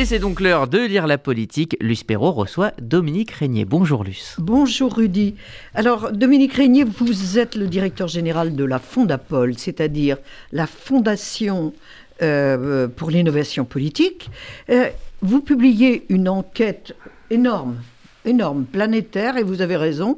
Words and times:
Et 0.00 0.04
c'est 0.04 0.20
donc 0.20 0.38
l'heure 0.38 0.68
de 0.68 0.78
lire 0.78 1.08
la 1.08 1.18
politique. 1.18 1.76
Luce 1.80 2.04
Perrault 2.04 2.30
reçoit 2.30 2.70
Dominique 2.80 3.32
Régnier. 3.32 3.64
Bonjour 3.64 4.04
Luce. 4.04 4.36
Bonjour 4.38 4.94
Rudy. 4.94 5.34
Alors 5.74 6.12
Dominique 6.12 6.52
Régnier, 6.52 6.84
vous 6.84 7.36
êtes 7.36 7.56
le 7.56 7.66
directeur 7.66 8.06
général 8.06 8.54
de 8.54 8.62
la 8.62 8.78
Fondapol, 8.78 9.58
c'est-à-dire 9.58 10.18
la 10.52 10.68
Fondation 10.68 11.74
euh, 12.22 12.86
pour 12.86 13.10
l'innovation 13.10 13.64
politique. 13.64 14.30
Euh, 14.70 14.88
vous 15.20 15.40
publiez 15.40 16.06
une 16.10 16.28
enquête 16.28 16.94
énorme, 17.30 17.82
énorme, 18.24 18.66
planétaire, 18.66 19.36
et 19.36 19.42
vous 19.42 19.62
avez 19.62 19.76
raison, 19.76 20.16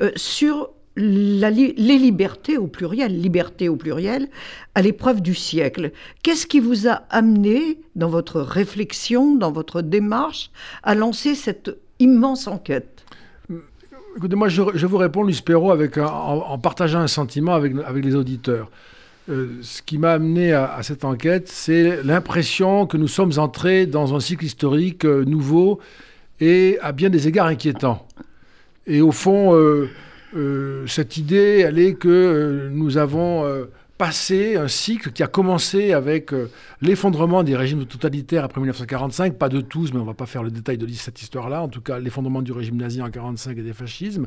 euh, 0.00 0.10
sur 0.16 0.70
les 0.96 1.98
libertés 1.98 2.58
au 2.58 2.66
pluriel, 2.66 3.20
liberté 3.20 3.68
au 3.68 3.76
pluriel, 3.76 4.28
à 4.74 4.82
l'épreuve 4.82 5.22
du 5.22 5.34
siècle. 5.34 5.92
Qu'est-ce 6.22 6.46
qui 6.46 6.60
vous 6.60 6.88
a 6.88 7.02
amené 7.10 7.78
dans 7.96 8.08
votre 8.08 8.40
réflexion, 8.40 9.34
dans 9.34 9.52
votre 9.52 9.82
démarche, 9.82 10.50
à 10.82 10.94
lancer 10.94 11.34
cette 11.34 11.70
immense 11.98 12.46
enquête? 12.46 13.04
Écoutez, 14.16 14.36
moi, 14.36 14.48
je, 14.48 14.60
vous 14.60 14.96
réponds, 14.98 15.22
Luce 15.22 15.40
Perrault, 15.40 15.72
en, 15.72 16.58
partageant 16.58 17.00
un 17.00 17.06
sentiment 17.06 17.54
avec, 17.54 17.72
avec 17.86 18.04
les 18.04 18.14
auditeurs. 18.14 18.70
Euh, 19.30 19.60
ce 19.62 19.82
qui 19.82 19.98
m'a 19.98 20.12
amené 20.12 20.52
à, 20.52 20.82
cette 20.82 21.04
enquête, 21.04 21.48
c'est 21.48 22.02
l'impression 22.02 22.86
que 22.86 22.96
nous 22.96 23.08
sommes 23.08 23.32
entrés 23.38 23.86
dans 23.86 24.14
un 24.14 24.20
cycle 24.20 24.44
historique 24.44 25.04
euh, 25.04 25.24
nouveau 25.24 25.78
et 26.40 26.78
à 26.82 26.92
bien 26.92 27.08
des 27.08 27.28
égards 27.28 27.46
inquiétant. 27.46 28.06
Et 28.86 29.00
au 29.00 29.12
fond, 29.12 29.54
euh, 29.54 29.88
euh, 30.34 30.86
cette 30.86 31.16
idée, 31.16 31.64
elle 31.66 31.78
est 31.78 31.94
que 31.94 32.08
euh, 32.08 32.68
nous 32.70 32.96
avons 32.96 33.44
euh, 33.44 33.64
passé 33.98 34.56
un 34.56 34.68
cycle 34.68 35.12
qui 35.12 35.22
a 35.22 35.26
commencé 35.26 35.92
avec 35.92 36.32
l'effondrement 36.80 37.42
des 37.42 37.54
régimes 37.54 37.84
totalitaires 37.84 38.44
après 38.44 38.60
1945, 38.60 39.34
pas 39.34 39.48
de 39.48 39.60
tous, 39.60 39.92
mais 39.92 39.98
on 39.98 40.02
ne 40.02 40.06
va 40.06 40.14
pas 40.14 40.26
faire 40.26 40.42
le 40.42 40.50
détail 40.50 40.78
de 40.78 40.88
cette 40.92 41.22
histoire-là, 41.22 41.62
en 41.62 41.68
tout 41.68 41.80
cas 41.80 41.98
l'effondrement 42.00 42.42
du 42.42 42.50
régime 42.50 42.76
nazi 42.76 43.00
en 43.00 43.06
1945 43.06 43.58
et 43.58 43.62
des 43.62 43.72
fascismes, 43.72 44.26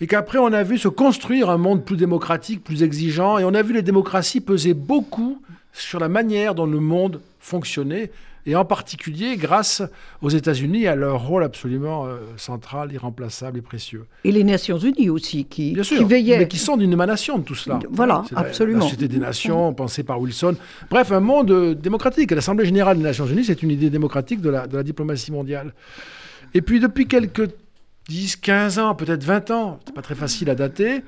et 0.00 0.06
qu'après 0.06 0.38
on 0.38 0.52
a 0.52 0.62
vu 0.62 0.78
se 0.78 0.88
construire 0.88 1.50
un 1.50 1.58
monde 1.58 1.84
plus 1.84 1.98
démocratique, 1.98 2.64
plus 2.64 2.82
exigeant, 2.82 3.38
et 3.38 3.44
on 3.44 3.52
a 3.52 3.62
vu 3.62 3.74
les 3.74 3.82
démocraties 3.82 4.40
peser 4.40 4.72
beaucoup 4.72 5.42
sur 5.74 5.98
la 5.98 6.08
manière 6.08 6.54
dont 6.54 6.66
le 6.66 6.80
monde 6.80 7.20
fonctionnait, 7.38 8.10
et 8.46 8.56
en 8.56 8.64
particulier 8.64 9.36
grâce 9.36 9.82
aux 10.20 10.30
États-Unis 10.30 10.86
à 10.86 10.96
leur 10.96 11.26
rôle 11.26 11.44
absolument 11.44 12.06
euh, 12.06 12.18
central, 12.36 12.92
irremplaçable 12.92 13.58
et 13.58 13.62
précieux. 13.62 14.06
Et 14.24 14.32
les 14.32 14.44
Nations 14.44 14.78
Unies 14.78 15.10
aussi, 15.10 15.44
qui, 15.44 15.72
Bien 15.72 15.82
sûr, 15.82 16.06
veillaient. 16.06 16.38
Mais 16.38 16.48
qui 16.48 16.58
sont 16.58 16.76
d'une 16.76 16.92
émanation 16.92 17.38
de 17.38 17.44
tout 17.44 17.54
cela. 17.54 17.78
Voilà, 17.90 18.24
absolument. 18.34 18.88
La, 18.88 19.08
des 19.08 19.18
Nations, 19.18 19.72
pensée 19.74 20.02
par 20.02 20.20
Wilson. 20.20 20.56
Bref, 20.90 21.12
un 21.12 21.20
monde 21.20 21.74
démocratique. 21.74 22.30
L'Assemblée 22.32 22.64
générale 22.64 22.96
des 22.96 23.04
Nations 23.04 23.26
Unies, 23.26 23.44
c'est 23.44 23.62
une 23.62 23.70
idée 23.70 23.90
démocratique 23.90 24.40
de 24.40 24.50
la, 24.50 24.66
de 24.66 24.76
la 24.76 24.82
diplomatie 24.82 25.32
mondiale. 25.32 25.72
Et 26.54 26.62
puis 26.62 26.80
depuis 26.80 27.06
quelques 27.06 27.48
10, 28.08 28.36
15 28.36 28.78
ans, 28.78 28.94
peut-être 28.94 29.24
20 29.24 29.50
ans, 29.52 29.80
c'est 29.86 29.94
pas 29.94 30.02
très 30.02 30.14
facile 30.14 30.50
à 30.50 30.54
dater, 30.54 31.02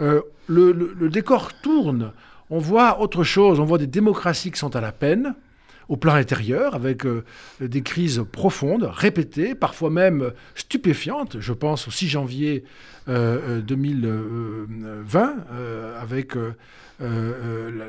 euh, 0.00 0.20
le, 0.48 0.72
le 0.72 1.08
décor 1.08 1.52
tourne. 1.62 2.12
On 2.50 2.58
voit 2.58 3.00
autre 3.00 3.24
chose, 3.24 3.60
on 3.60 3.64
voit 3.64 3.78
des 3.78 3.86
démocraties 3.86 4.50
qui 4.50 4.58
sont 4.58 4.74
à 4.76 4.80
la 4.80 4.92
peine, 4.92 5.34
au 5.88 5.96
plan 5.96 6.14
intérieur, 6.14 6.74
avec 6.74 7.06
euh, 7.06 7.24
des 7.60 7.82
crises 7.82 8.24
profondes, 8.32 8.90
répétées, 8.92 9.54
parfois 9.54 9.90
même 9.90 10.32
stupéfiantes. 10.54 11.36
Je 11.40 11.52
pense 11.52 11.88
au 11.88 11.90
6 11.90 12.08
janvier 12.08 12.64
2020, 13.06 15.36
euh, 15.52 16.00
avec 16.00 16.32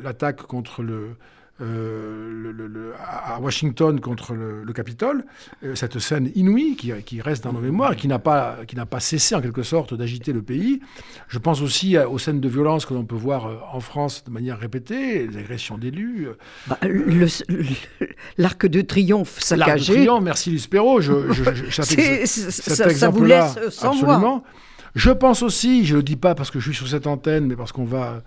l'attaque 0.04 0.42
contre 0.44 0.84
le, 0.84 1.16
euh, 1.62 2.52
le, 2.54 2.94
à 3.00 3.40
Washington 3.40 4.02
contre 4.02 4.34
le, 4.34 4.74
Capitole, 4.74 5.24
euh, 5.64 5.74
cette 5.74 6.00
scène 6.00 6.30
inouïe 6.36 6.76
qui, 6.76 6.92
qui, 7.06 7.22
reste 7.22 7.46
dans 7.46 7.54
nos 7.54 7.62
mémoires 7.62 7.94
et 7.94 7.96
qui 7.96 8.10
n'a 8.10 8.20
pas, 8.20 8.58
qui 8.68 8.76
pas 8.76 9.00
cessé 9.00 9.36
en 9.36 9.42
quelque 9.42 9.64
sorte 9.64 9.94
d'agiter 9.94 10.34
le 10.34 10.42
pays. 10.42 10.82
Je 11.30 11.40
pense 11.40 11.62
aussi 11.62 11.98
aux 11.98 12.20
scènes 12.20 12.42
de 12.42 12.50
violence 12.50 12.86
que 12.86 12.94
l'on 12.94 13.06
peut 13.06 13.16
voir 13.16 13.46
euh, 13.46 13.56
en 13.72 13.80
France 13.80 14.26
de 14.26 14.32
manière 14.32 14.60
répétée, 14.60 15.28
les 15.28 15.38
agressions 15.38 15.78
d'élus. 15.78 16.28
Bah, 16.68 16.78
l'arc 18.38 18.66
de 18.66 18.82
triomphe 18.82 19.40
saccagé. 19.40 19.66
L'arc 19.66 19.80
de 19.80 19.86
triomphe, 19.86 20.24
merci 20.24 20.52
Luspero. 20.52 21.00
Je, 21.00 21.32
je, 21.32 21.44
je, 21.56 21.72
ça, 21.82 22.90
ça, 22.90 23.10
vous 23.10 23.24
laisse 23.24 23.70
sans 23.70 23.94
absolument. 23.94 24.44
Je 24.94 25.12
pense 25.12 25.42
aussi, 25.42 25.86
je 25.86 25.94
ne 25.94 25.98
le 26.00 26.04
dis 26.04 26.16
pas 26.18 26.36
parce 26.36 26.52
que 26.52 26.60
je 26.60 26.66
suis 26.66 26.76
sur 26.76 26.88
cette 26.88 27.08
antenne, 27.08 27.48
mais 27.48 27.56
parce 27.56 27.72
qu'on 27.72 27.86
va 27.86 28.24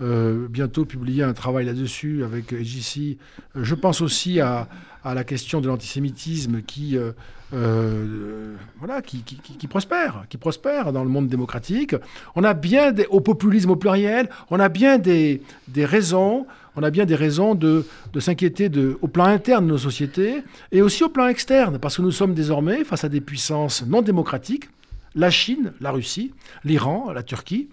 euh, 0.00 0.48
bientôt 0.48 0.84
publier 0.84 1.22
un 1.22 1.32
travail 1.32 1.66
là-dessus 1.66 2.24
avec 2.24 2.54
JC. 2.62 3.18
Euh, 3.56 3.62
je 3.62 3.74
pense 3.74 4.00
aussi 4.00 4.40
à, 4.40 4.68
la 5.04 5.24
question 5.24 5.60
de 5.60 5.68
l'antisémitisme 5.68 6.62
qui, 6.62 6.96
euh, 6.96 8.54
voilà, 8.78 9.02
qui, 9.02 9.22
prospère, 9.68 10.24
qui 10.28 10.38
prospère 10.38 10.92
dans 10.92 11.04
le 11.04 11.10
monde 11.10 11.28
démocratique. 11.28 11.94
On 12.36 12.44
a 12.44 12.54
bien, 12.54 12.92
des, 12.92 13.06
au 13.06 13.20
populisme 13.20 13.70
au 13.70 13.76
pluriel, 13.76 14.28
on 14.50 14.60
a 14.60 14.68
bien 14.68 14.98
des, 14.98 15.42
des 15.68 15.84
raisons 15.84 16.46
on 16.74 16.82
a 16.82 16.90
bien 16.90 17.04
des 17.04 17.14
raisons 17.14 17.54
de, 17.54 17.84
de 18.14 18.20
s'inquiéter 18.20 18.70
au 19.02 19.06
plan 19.06 19.26
interne 19.26 19.66
de 19.66 19.72
nos 19.72 19.78
sociétés 19.78 20.42
et 20.70 20.80
aussi 20.80 21.04
au 21.04 21.10
plan 21.10 21.26
externe, 21.26 21.78
parce 21.78 21.98
que 21.98 22.02
nous 22.02 22.10
sommes 22.10 22.32
désormais 22.32 22.82
face 22.84 23.04
à 23.04 23.10
des 23.10 23.20
puissances 23.20 23.84
non 23.86 24.00
démocratiques, 24.00 24.70
la 25.14 25.30
Chine, 25.30 25.74
la 25.82 25.90
Russie, 25.90 26.32
l'Iran, 26.64 27.12
la 27.12 27.22
Turquie, 27.22 27.68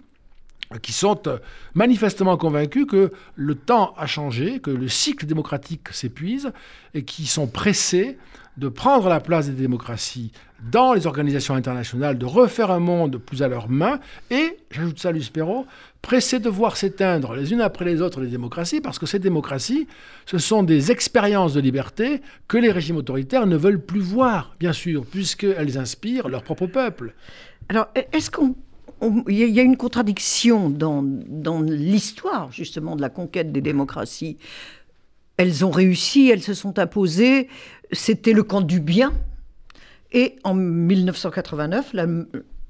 qui 0.78 0.92
sont 0.92 1.20
euh, 1.26 1.38
manifestement 1.74 2.36
convaincus 2.36 2.86
que 2.86 3.12
le 3.34 3.54
temps 3.56 3.92
a 3.96 4.06
changé, 4.06 4.60
que 4.60 4.70
le 4.70 4.88
cycle 4.88 5.26
démocratique 5.26 5.88
s'épuise, 5.90 6.52
et 6.94 7.04
qui 7.04 7.26
sont 7.26 7.48
pressés 7.48 8.18
de 8.56 8.68
prendre 8.68 9.08
la 9.08 9.20
place 9.20 9.46
des 9.46 9.60
démocraties 9.60 10.32
dans 10.70 10.92
les 10.92 11.06
organisations 11.06 11.54
internationales, 11.54 12.18
de 12.18 12.26
refaire 12.26 12.70
un 12.70 12.78
monde 12.78 13.16
plus 13.16 13.42
à 13.42 13.48
leurs 13.48 13.68
mains, 13.68 13.98
et, 14.30 14.58
j'ajoute 14.70 15.00
ça 15.00 15.10
Luspero, 15.10 15.66
pressés 16.02 16.38
de 16.38 16.50
voir 16.50 16.76
s'éteindre 16.76 17.34
les 17.34 17.52
unes 17.52 17.62
après 17.62 17.84
les 17.84 18.02
autres 18.02 18.20
les 18.20 18.28
démocraties, 18.28 18.80
parce 18.80 18.98
que 18.98 19.06
ces 19.06 19.18
démocraties, 19.18 19.88
ce 20.26 20.38
sont 20.38 20.62
des 20.62 20.92
expériences 20.92 21.54
de 21.54 21.60
liberté 21.60 22.20
que 22.46 22.58
les 22.58 22.70
régimes 22.70 22.96
autoritaires 22.96 23.46
ne 23.46 23.56
veulent 23.56 23.80
plus 23.80 24.00
voir, 24.00 24.54
bien 24.60 24.72
sûr, 24.72 25.06
puisqu'elles 25.06 25.78
inspirent 25.78 26.28
leur 26.28 26.42
propre 26.42 26.66
peuple. 26.66 27.14
Alors, 27.68 27.88
est-ce 28.12 28.30
qu'on 28.30 28.54
il 29.28 29.50
y 29.50 29.60
a 29.60 29.62
une 29.62 29.76
contradiction 29.76 30.70
dans, 30.70 31.02
l'histoire 31.62 32.52
justement 32.52 32.96
de 32.96 33.00
la 33.00 33.08
conquête 33.08 33.52
des 33.52 33.60
démocraties. 33.60 34.36
Elles 35.36 35.64
ont 35.64 35.70
réussi, 35.70 36.28
elles 36.28 36.42
se 36.42 36.54
sont 36.54 36.78
imposées, 36.78 37.48
c'était 37.92 38.32
le 38.32 38.42
camp 38.42 38.60
du 38.60 38.80
bien. 38.80 39.12
Et 40.12 40.36
en 40.44 40.54
1989, 40.54 41.94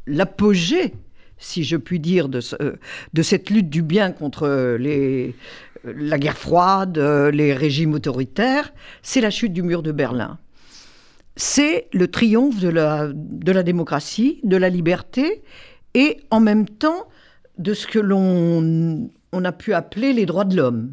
l'apogée, 0.07 0.95
si 1.39 1.65
je 1.65 1.77
puis 1.77 1.99
dire, 1.99 2.29
de, 2.29 2.41
de, 3.13 3.23
cette 3.23 3.51
lutte 3.51 3.71
du 3.71 3.83
bien 3.83 4.13
contre 4.13 4.79
la 4.79 6.19
guerre 6.19 6.37
froide, 6.37 6.99
les 6.99 7.55
régimes 7.55 7.95
autoritaires, 7.95 8.73
c'est 9.03 9.21
la 9.21 9.31
chute 9.31 9.53
du 9.53 9.63
mur 9.63 9.83
de 9.83 9.91
Berlin. 9.91 10.39
C'est 11.35 11.89
le 11.93 12.07
triomphe 12.09 12.61
de 12.61 12.69
la 12.69 13.63
démocratie, 13.63 14.41
de 14.45 14.57
la 14.57 14.69
liberté, 14.69 15.43
et 15.95 16.21
en 16.31 16.41
même 16.41 16.69
temps 16.69 17.09
de 17.59 17.75
ce 17.75 17.87
que 17.87 17.99
l'on 17.99 19.11
on 19.33 19.45
a 19.45 19.53
pu 19.53 19.75
appeler 19.75 20.13
les 20.13 20.27
droits 20.27 20.45
de 20.45 20.57
l'homme. 20.57 20.91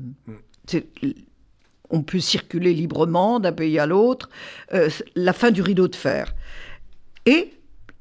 On 1.90 2.02
peut 2.02 2.20
circuler 2.20 2.74
librement 2.74 3.40
d'un 3.40 3.54
pays 3.54 3.80
à 3.80 3.86
l'autre, 3.86 4.30
euh, 4.74 4.90
la 5.16 5.34
fin 5.34 5.52
du 5.52 5.62
rideau 5.62 5.88
de 5.88 5.96
fer. 5.96 6.36
Et 7.26 7.52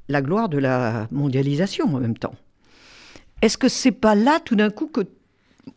la 0.09 0.21
gloire 0.21 0.49
de 0.49 0.57
la 0.57 1.07
mondialisation 1.11 1.95
en 1.95 1.99
même 1.99 2.17
temps. 2.17 2.35
Est-ce 3.41 3.57
que 3.57 3.69
c'est 3.69 3.91
pas 3.91 4.15
là 4.15 4.39
tout 4.43 4.55
d'un 4.55 4.69
coup 4.69 4.87
que 4.87 5.01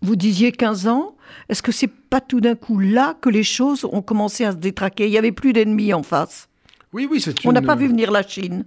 vous 0.03 0.17
disiez 0.17 0.53
15 0.53 0.89
ans 0.89 1.17
Est-ce 1.49 1.63
que 1.63 1.73
c'est 1.73 1.91
pas 1.91 2.21
tout 2.21 2.41
d'un 2.41 2.55
coup 2.55 2.79
là 2.79 3.17
que 3.21 3.29
les 3.29 3.43
choses 3.43 3.85
ont 3.85 4.03
commencé 4.03 4.45
à 4.45 4.53
se 4.53 4.57
détraquer? 4.57 5.07
Il 5.07 5.11
n'y 5.11 5.19
avait 5.19 5.33
plus 5.33 5.53
d'ennemis 5.53 5.93
en 5.93 6.03
face. 6.03 6.49
Oui, 6.93 7.07
oui, 7.11 7.21
c'est 7.21 7.35
On 7.47 7.53
n'a 7.53 7.63
pas 7.63 7.77
vu 7.77 7.87
venir 7.87 8.11
la 8.11 8.23
Chine. 8.23 8.65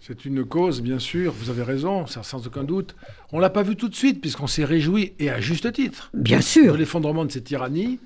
C'est 0.00 0.24
une 0.24 0.44
cause, 0.44 0.80
bien 0.80 0.98
sûr, 0.98 1.32
vous 1.32 1.50
avez 1.50 1.62
raison, 1.62 2.06
sans 2.06 2.46
aucun 2.46 2.64
doute. 2.64 2.96
On 3.32 3.36
ne 3.36 3.42
l'a 3.42 3.50
pas 3.50 3.62
vu 3.62 3.76
tout 3.76 3.88
de 3.88 3.94
suite, 3.94 4.20
puisqu'on 4.20 4.46
s'est 4.46 4.64
réjoui, 4.64 5.12
et 5.18 5.28
à 5.30 5.40
juste 5.40 5.70
titre, 5.72 6.10
bien 6.14 6.40
sûr. 6.40 6.72
de 6.72 6.78
l'effondrement 6.78 7.26
de 7.26 7.30
ces 7.30 7.42
tyrannies 7.42 8.00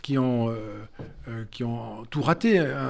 qui 0.00 0.16
ont, 0.16 0.48
euh, 0.48 0.54
euh, 1.28 1.44
qui 1.50 1.64
ont 1.64 2.04
tout 2.08 2.22
raté. 2.22 2.58
Hein, 2.60 2.88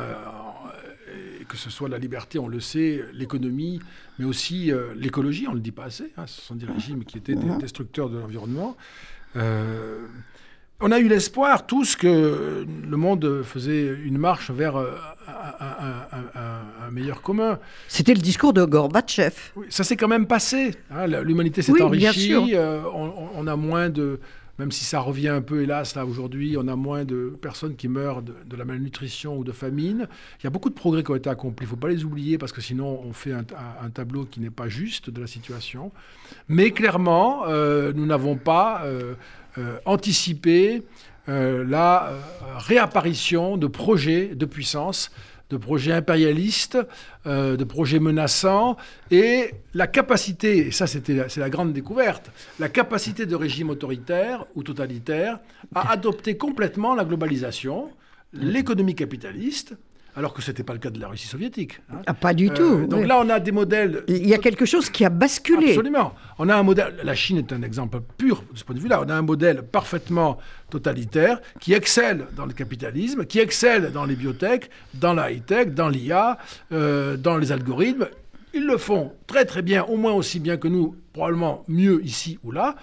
que 1.49 1.57
ce 1.57 1.69
soit 1.69 1.89
la 1.89 1.99
liberté, 1.99 2.39
on 2.39 2.47
le 2.47 2.61
sait, 2.61 3.05
l'économie, 3.13 3.81
mais 4.21 4.25
aussi 4.25 4.71
euh, 4.71 4.95
l'écologie, 4.95 5.49
on 5.49 5.51
ne 5.51 5.57
le 5.57 5.61
dit 5.61 5.73
pas 5.73 5.87
assez. 5.87 6.13
Hein, 6.17 6.27
ce 6.29 6.41
sont 6.41 6.55
des 6.55 6.67
régimes 6.67 7.05
qui 7.05 7.19
étaient 7.19 7.35
mhm. 7.35 7.59
destructeurs 7.59 8.09
de 8.09 8.19
l'environnement. 8.19 8.77
On 10.83 10.93
a 10.93 10.99
eu 10.99 11.09
l'espoir 11.09 11.67
tous 11.67 11.95
que 11.95 12.65
le 12.89 12.97
monde 12.97 13.43
faisait 13.45 13.95
une 14.03 14.17
marche 14.17 14.51
vers 14.51 14.77
euh, 14.77 14.93
un, 15.29 16.91
meilleur 16.91 17.21
commun. 17.21 17.59
C'était 17.87 18.15
le 18.15 18.21
discours 18.21 18.55
de 18.55 18.65
Gorbatchev. 18.65 19.35
ça 19.69 19.85
s'est 19.85 19.97
quand 19.97 20.09
même 20.09 20.27
passé. 20.27 20.75
Hein, 20.91 21.07
l'humanité 21.07 21.61
s'est 21.61 21.81
enrichie. 21.83 22.55
Euh, 22.55 22.81
on, 22.93 23.47
a 23.47 23.57
moins 23.57 23.91
de, 23.91 24.21
même 24.61 24.73
si 24.73 24.85
ça 24.85 25.01
revient 25.01 25.29
un 25.29 25.41
peu, 25.41 25.63
hélas, 25.63 25.95
là 25.95 26.05
aujourd'hui, 26.05 26.57
on 26.59 26.69
a 26.69 26.77
moins 26.77 27.05
de 27.05 27.35
personnes 27.41 27.77
qui 27.77 27.89
meurent 27.89 28.23
de, 28.23 28.57
la 28.57 28.67
malnutrition 28.67 29.37
ou 29.39 29.43
de 29.43 29.53
famine. 29.53 30.07
Il 30.41 30.45
y 30.45 30.47
a 30.47 30.51
beaucoup 30.51 30.69
de 30.69 30.75
progrès 30.75 31.03
qui 31.03 31.11
ont 31.11 31.17
été 31.17 31.31
accomplis. 31.31 31.65
Il 31.65 31.69
ne 31.69 31.71
faut 31.71 31.77
pas 31.77 31.89
les 31.89 32.05
oublier 32.05 32.37
parce 32.37 32.53
que 32.53 32.61
sinon 32.61 33.01
on 33.03 33.15
fait 33.15 33.33
un, 33.33 33.91
tableau 33.91 34.27
qui 34.27 34.41
n'est 34.41 34.51
pas 34.51 34.69
juste 34.69 35.09
de 35.09 35.21
la 35.21 35.27
situation. 35.27 35.93
Mais 36.49 36.73
clairement, 36.73 37.45
euh, 37.49 37.93
nous 37.95 38.05
n'avons 38.05 38.37
pas 38.37 38.83
euh, 38.85 39.15
euh, 39.59 39.79
anticipé 39.85 40.83
la 41.27 42.13
réapparition 42.57 43.57
de 43.57 43.69
projets 43.69 44.35
de 44.35 44.47
puissance 44.47 45.13
de 45.51 45.57
projets 45.57 45.93
impérialistes, 45.93 46.79
euh, 47.27 47.57
de 47.57 47.65
projets 47.65 47.99
menaçants, 47.99 48.77
et 49.11 49.51
la 49.75 49.87
capacité, 49.87 50.69
et 50.69 50.71
ça 50.71 50.87
c'est 50.87 51.37
la 51.37 51.51
grande 51.51 51.73
découverte, 51.73 52.31
la 52.59 52.69
capacité 52.69 53.27
de 53.27 53.35
régimes 53.35 53.71
autoritaires 53.71 54.47
ou 54.55 54.63
totalitaires 54.63 55.41
à 55.75 55.93
adopter 55.93 56.37
complètement 56.37 56.95
la 56.95 57.05
globalisation, 57.05 57.91
l'économie 58.33 58.95
capitaliste, 58.95 59.77
alors 60.21 60.35
que 60.35 60.43
ce 60.43 60.51
n'était 60.51 60.63
pas 60.63 60.75
le 60.75 60.79
cas 60.79 60.91
de 60.91 61.01
la 61.01 61.09
Russie 61.09 61.27
soviétique. 61.27 61.81
Hein. 61.91 62.03
Ah, 62.07 62.13
pas 62.13 62.35
du 62.35 62.51
euh, 62.51 62.55
tout. 62.55 62.87
Donc 62.87 63.07
là, 63.07 63.19
on 63.25 63.29
a 63.31 63.41
des 63.41 63.53
modèles. 63.53 64.05
Il 64.07 64.29
y 64.29 64.35
a 64.35 64.39
quelque 64.39 64.67
chose 64.67 64.91
qui 64.91 65.03
a 65.03 65.09
basculé. 65.09 65.71
Absolument. 65.71 66.15
On 66.39 66.51
a 66.51 66.55
un 66.55 66.63
modèle. 66.63 66.95
La 67.03 67.15
Chine 67.15 67.39
est 67.39 67.51
un 67.55 67.63
exemple 67.63 68.03
pur 68.19 68.45
de 68.53 68.59
ce 68.59 68.63
point 68.63 68.75
de 68.75 68.81
vue-là. 68.81 69.01
On 69.03 69.09
a 69.09 69.15
un 69.15 69.23
modèle 69.23 69.63
parfaitement 69.63 70.37
totalitaire 70.69 71.41
qui 71.59 71.73
excelle 71.73 72.27
dans 72.37 72.45
le 72.45 72.53
capitalisme, 72.53 73.25
qui 73.25 73.39
excelle 73.39 73.93
dans 73.93 74.05
les 74.05 74.15
biotech, 74.15 74.69
dans 74.93 75.15
la 75.15 75.33
high-tech, 75.33 75.69
dans 75.69 75.89
l'IA, 75.89 76.37
euh, 76.73 77.17
dans 77.17 77.39
les 77.39 77.51
algorithmes. 77.51 78.09
Ils 78.53 78.67
le 78.67 78.77
font 78.77 79.13
très 79.27 79.47
très 79.47 79.63
bien, 79.63 79.85
au 79.85 79.97
moins 79.97 80.13
aussi 80.13 80.39
bien 80.39 80.59
que 80.59 80.69
nous, 80.69 80.97
probablement 81.15 81.65
mieux 81.67 82.05
ici 82.05 82.39
ou 82.45 82.53
là. 82.53 82.77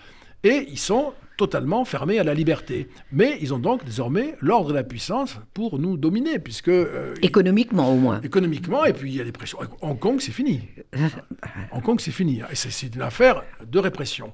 Et 0.43 0.65
ils 0.71 0.79
sont 0.79 1.13
totalement 1.37 1.85
fermés 1.85 2.19
à 2.19 2.23
la 2.23 2.33
liberté. 2.33 2.89
Mais 3.11 3.37
ils 3.41 3.53
ont 3.53 3.59
donc 3.59 3.85
désormais 3.85 4.35
l'ordre 4.41 4.69
de 4.69 4.73
la 4.73 4.83
puissance 4.83 5.39
pour 5.53 5.79
nous 5.79 5.97
dominer, 5.97 6.39
puisque... 6.39 6.69
Euh, 6.69 7.13
économiquement 7.21 7.91
au 7.93 7.95
moins. 7.95 8.19
Économiquement, 8.21 8.83
et 8.85 8.93
puis 8.93 9.11
il 9.11 9.17
y 9.17 9.21
a 9.21 9.23
des 9.23 9.31
pressions. 9.31 9.59
Hong 9.81 9.99
Kong, 9.99 10.19
c'est 10.19 10.31
fini. 10.31 10.61
Hong 11.71 11.81
Kong, 11.81 11.99
c'est 11.99 12.11
fini. 12.11 12.41
Et 12.51 12.55
c'est 12.55 12.95
une 12.95 13.01
affaire 13.01 13.43
de 13.65 13.79
répression. 13.79 14.33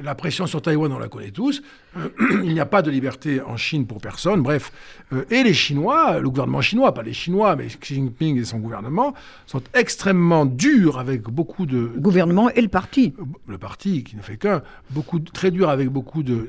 La 0.00 0.14
pression 0.14 0.46
sur 0.46 0.60
Taïwan, 0.60 0.92
on 0.92 0.98
la 0.98 1.08
connaît 1.08 1.30
tous. 1.30 1.62
Euh, 1.96 2.10
il 2.44 2.52
n'y 2.52 2.60
a 2.60 2.66
pas 2.66 2.82
de 2.82 2.90
liberté 2.90 3.40
en 3.40 3.56
Chine 3.56 3.86
pour 3.86 3.98
personne. 3.98 4.42
Bref. 4.42 4.70
Euh, 5.12 5.24
et 5.30 5.42
les 5.42 5.54
Chinois, 5.54 6.18
le 6.20 6.28
gouvernement 6.28 6.60
chinois, 6.60 6.92
pas 6.92 7.02
les 7.02 7.14
Chinois, 7.14 7.56
mais 7.56 7.66
Xi 7.66 7.94
Jinping 7.94 8.38
et 8.38 8.44
son 8.44 8.58
gouvernement, 8.58 9.14
sont 9.46 9.62
extrêmement 9.72 10.44
durs 10.44 10.98
avec 10.98 11.22
beaucoup 11.22 11.64
de. 11.64 11.92
Le 11.94 12.00
gouvernement 12.00 12.50
et 12.50 12.60
le 12.60 12.68
parti. 12.68 13.14
Euh, 13.18 13.24
le 13.48 13.56
parti, 13.56 14.04
qui 14.04 14.16
ne 14.16 14.22
fait 14.22 14.36
qu'un. 14.36 14.62
Beaucoup, 14.90 15.18
très 15.18 15.50
dur 15.50 15.70
avec 15.70 15.88
beaucoup 15.88 16.22
de, 16.22 16.48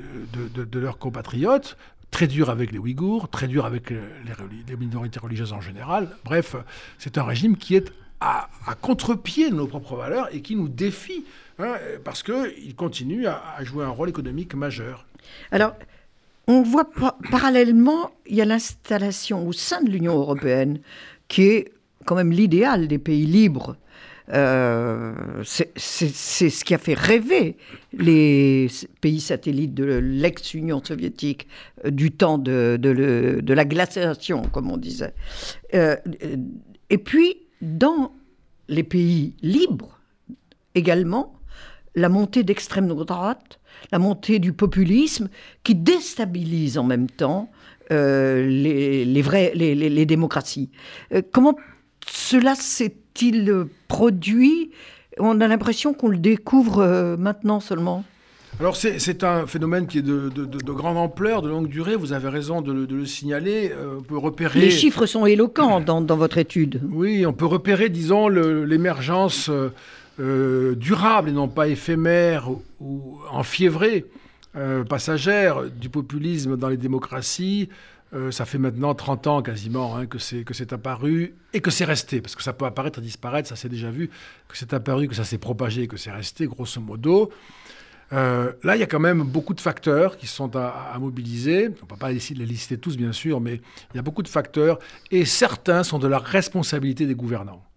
de, 0.54 0.78
leurs 0.78 0.98
compatriotes 0.98 1.76
très 2.10 2.26
dur 2.26 2.48
avec 2.48 2.72
les 2.72 2.78
Ouïghours, 2.78 3.28
très 3.28 3.48
dur 3.48 3.66
avec 3.66 3.90
les, 3.90 3.98
les, 4.66 4.76
minorités 4.76 5.20
religieuses 5.20 5.52
en 5.52 5.60
général. 5.60 6.08
Bref, 6.24 6.56
c'est 6.96 7.18
un 7.18 7.22
régime 7.22 7.58
qui 7.58 7.74
est 7.74 7.92
à, 8.20 8.48
à 8.66 8.74
contre-pied 8.74 9.50
de 9.50 9.54
nos 9.54 9.66
propres 9.66 9.94
valeurs 9.94 10.26
et 10.32 10.40
qui 10.40 10.56
nous 10.56 10.68
défie 10.68 11.26
Hein, 11.58 11.74
parce 12.04 12.22
qu'il 12.22 12.74
continue 12.76 13.26
à, 13.26 13.56
jouer 13.62 13.84
un 13.84 13.90
rôle 13.90 14.08
économique 14.08 14.54
majeur. 14.54 15.06
Alors, 15.50 15.74
on 16.46 16.62
voit 16.62 16.88
parallèlement, 17.30 18.12
il 18.26 18.36
y 18.36 18.40
a 18.40 18.44
l'installation 18.44 19.46
au 19.46 19.52
sein 19.52 19.82
de 19.82 19.90
l'Union 19.90 20.16
européenne, 20.16 20.80
qui 21.26 21.42
est 21.42 21.72
quand 22.04 22.14
même 22.14 22.30
l'idéal 22.30 22.86
des 22.86 22.98
pays 22.98 23.26
libres. 23.26 23.76
Euh, 24.30 25.14
c'est 25.42 25.78
ce 25.78 26.64
qui 26.64 26.74
a 26.74 26.78
fait 26.78 26.94
rêver 26.94 27.56
les 27.92 28.68
pays 29.00 29.20
satellites 29.20 29.74
de 29.74 29.84
l'ex-Union 29.84 30.82
soviétique 30.84 31.48
euh, 31.84 31.90
du 31.90 32.10
temps 32.10 32.36
de, 32.36 32.78
de, 32.78 33.54
la 33.54 33.64
glaciation, 33.64 34.42
comme 34.42 34.70
on 34.70 34.76
disait. 34.76 35.14
Euh, 35.74 35.96
et 36.90 36.98
puis, 36.98 37.38
dans 37.62 38.12
les 38.68 38.82
pays 38.82 39.34
libres 39.42 39.98
également, 40.74 41.37
la 41.98 42.08
montée 42.08 42.42
d'extrême 42.42 42.88
droite, 42.88 43.60
la 43.92 43.98
montée 43.98 44.38
du 44.38 44.52
populisme, 44.52 45.28
qui 45.64 45.74
déstabilise 45.74 46.78
en 46.78 46.84
même 46.84 47.08
temps 47.08 47.50
euh, 47.90 48.46
les, 48.46 49.04
les, 49.04 50.06
démocraties. 50.06 50.70
Euh, 51.14 51.22
comment 51.32 51.56
cela 52.06 52.54
s'est-il 52.54 53.66
produit? 53.88 54.70
On 55.18 55.40
a 55.40 55.48
l'impression 55.48 55.94
qu'on 55.94 56.08
le 56.08 56.18
découvre 56.18 56.80
euh, 56.80 57.16
maintenant 57.16 57.60
seulement. 57.60 58.04
Alors 58.60 58.76
c'est 58.76 59.22
un 59.24 59.46
phénomène 59.46 59.86
qui 59.86 59.98
est 59.98 60.02
de, 60.02 60.72
grande 60.72 60.96
ampleur, 60.96 61.42
de 61.42 61.48
longue 61.48 61.68
durée, 61.68 61.94
vous 61.94 62.12
avez 62.12 62.28
raison 62.28 62.60
de, 62.60 62.72
le 62.72 63.06
signaler. 63.06 63.72
on 63.98 64.02
peut 64.02 64.18
repérer... 64.18 64.58
Les 64.58 64.70
chiffres 64.70 65.06
sont 65.06 65.26
éloquents 65.26 65.80
dans, 65.80 66.00
dans 66.00 66.16
votre 66.16 66.38
étude. 66.38 66.80
Oui, 66.90 67.24
on 67.24 67.32
peut 67.32 67.46
repérer, 67.46 67.88
disons, 67.88 68.26
l'émergence 68.28 69.48
euh, 70.20 70.74
durable 70.74 71.28
et 71.28 71.32
non 71.32 71.46
pas 71.46 71.68
éphémère 71.68 72.50
ou, 72.80 73.20
enfiévrée, 73.30 74.04
euh, 74.56 74.82
passagère 74.82 75.70
du 75.70 75.88
populisme 75.88 76.56
dans 76.56 76.68
les 76.68 76.76
démocraties. 76.76 77.68
Euh, 78.14 78.32
ça 78.32 78.44
fait 78.44 78.58
maintenant 78.58 78.94
30 78.94 79.26
ans 79.28 79.42
quasiment 79.42 79.96
hein, 79.96 80.06
que 80.06 80.18
c'est 80.18 80.72
apparu 80.72 81.34
et 81.52 81.60
que 81.60 81.70
c'est 81.70 81.84
resté, 81.84 82.20
parce 82.20 82.34
que 82.34 82.42
ça 82.42 82.52
peut 82.52 82.64
apparaître 82.64 82.98
et 82.98 83.02
disparaître, 83.02 83.48
ça 83.48 83.54
s'est 83.54 83.68
déjà 83.68 83.90
vu, 83.90 84.10
que 84.48 84.56
c'est 84.56 84.72
apparu, 84.72 85.06
que 85.06 85.14
ça 85.14 85.24
s'est 85.24 85.38
propagé, 85.38 85.86
que 85.86 85.96
c'est 85.96 86.10
resté, 86.10 86.46
grosso 86.46 86.80
modo. 86.80 87.30
là, 88.10 88.74
il 88.74 88.80
y 88.80 88.82
a 88.82 88.86
quand 88.86 88.98
même 88.98 89.22
beaucoup 89.22 89.54
de 89.54 89.60
facteurs 89.60 90.16
qui 90.16 90.26
sont 90.26 90.56
à, 90.56 90.90
à 90.92 90.98
mobiliser. 90.98 91.66
On 91.66 91.84
ne 91.84 91.88
peut 91.88 91.96
pas 91.96 92.10
les 92.10 92.18
lister 92.18 92.78
tous, 92.78 92.96
bien 92.96 93.12
sûr, 93.12 93.40
mais 93.40 93.60
il 93.92 93.96
y 93.96 93.98
a 94.00 94.02
beaucoup 94.02 94.24
de 94.24 94.28
facteurs, 94.28 94.80
et 95.12 95.24
certains 95.26 95.84
sont 95.84 95.98
de 96.00 96.08
la 96.08 96.18
responsabilité 96.18 97.06
des 97.06 97.14
gouvernants. 97.14 97.67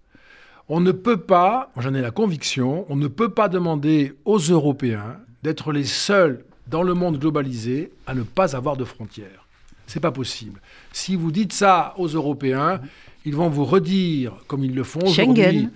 On 0.73 0.79
ne 0.79 0.93
peut 0.93 1.17
pas, 1.17 1.69
j'en 1.75 1.93
ai 1.93 1.99
la 1.99 2.11
conviction, 2.11 2.85
on 2.87 2.95
ne 2.95 3.09
peut 3.09 3.33
pas 3.33 3.49
demander 3.49 4.13
aux 4.23 4.37
Européens 4.37 5.17
d'être 5.43 5.73
les 5.73 5.83
seuls 5.83 6.45
dans 6.67 6.81
le 6.81 6.93
monde 6.93 7.19
globalisé 7.19 7.91
à 8.07 8.15
ne 8.15 8.23
pas 8.23 8.55
avoir 8.55 8.77
de 8.77 8.85
frontières. 8.85 9.45
C'est 9.85 9.99
pas 9.99 10.13
possible. 10.13 10.61
Si 10.93 11.17
vous 11.17 11.29
dites 11.29 11.51
ça 11.51 11.93
aux 11.97 12.07
Européens, 12.07 12.79
ils 13.25 13.35
vont 13.35 13.49
vous 13.49 13.65
redire, 13.65 14.31
comme 14.47 14.63
ils 14.63 14.73
le 14.73 14.85
font 14.85 15.01
aujourd'hui, 15.01 15.67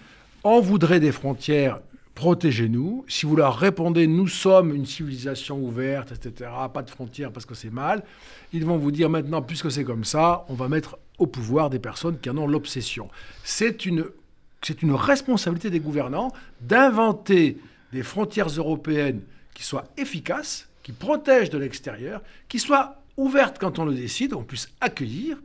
on 0.45 0.61
voudrait 0.61 1.01
des 1.01 1.11
frontières, 1.11 1.81
protégez-nous. 2.13 3.03
Si 3.09 3.25
vous 3.25 3.35
leur 3.35 3.57
répondez, 3.57 4.07
nous 4.07 4.29
sommes 4.29 4.73
une 4.73 4.85
civilisation 4.85 5.59
ouverte, 5.59 6.13
etc., 6.13 6.49
pas 6.73 6.83
de 6.83 6.89
frontières 6.89 7.33
parce 7.33 7.45
que 7.45 7.53
c'est 7.53 7.69
mal, 7.69 8.01
ils 8.53 8.63
vont 8.63 8.77
vous 8.77 8.91
dire 8.91 9.09
maintenant, 9.09 9.41
puisque 9.41 9.69
c'est 9.69 9.83
comme 9.83 10.05
ça, 10.05 10.45
on 10.47 10.53
va 10.53 10.69
mettre 10.69 10.97
au 11.17 11.27
pouvoir 11.27 11.69
des 11.69 11.79
personnes 11.79 12.17
qui 12.17 12.29
en 12.29 12.37
ont 12.37 12.47
l'obsession. 12.47 13.09
C'est 13.43 13.85
une 13.85 14.05
c'est 14.65 14.81
une 14.81 14.93
responsabilité 14.93 15.69
des 15.69 15.79
gouvernants 15.79 16.31
d'inventer 16.59 17.57
des 17.93 18.01
frontières 18.01 18.47
européennes 18.47 19.21
qui 19.53 19.63
soient 19.63 19.85
efficaces, 19.95 20.67
qui 20.81 20.91
protègent 20.91 21.51
de 21.51 21.59
l'extérieur, 21.59 22.21
qui 22.49 22.57
soient 22.57 23.01
ouvertes 23.15 23.57
quand 23.59 23.77
on 23.77 23.85
le 23.85 23.93
décide, 23.93 24.33
qu'on 24.33 24.43
puisse 24.43 24.69
accueillir, 24.81 25.37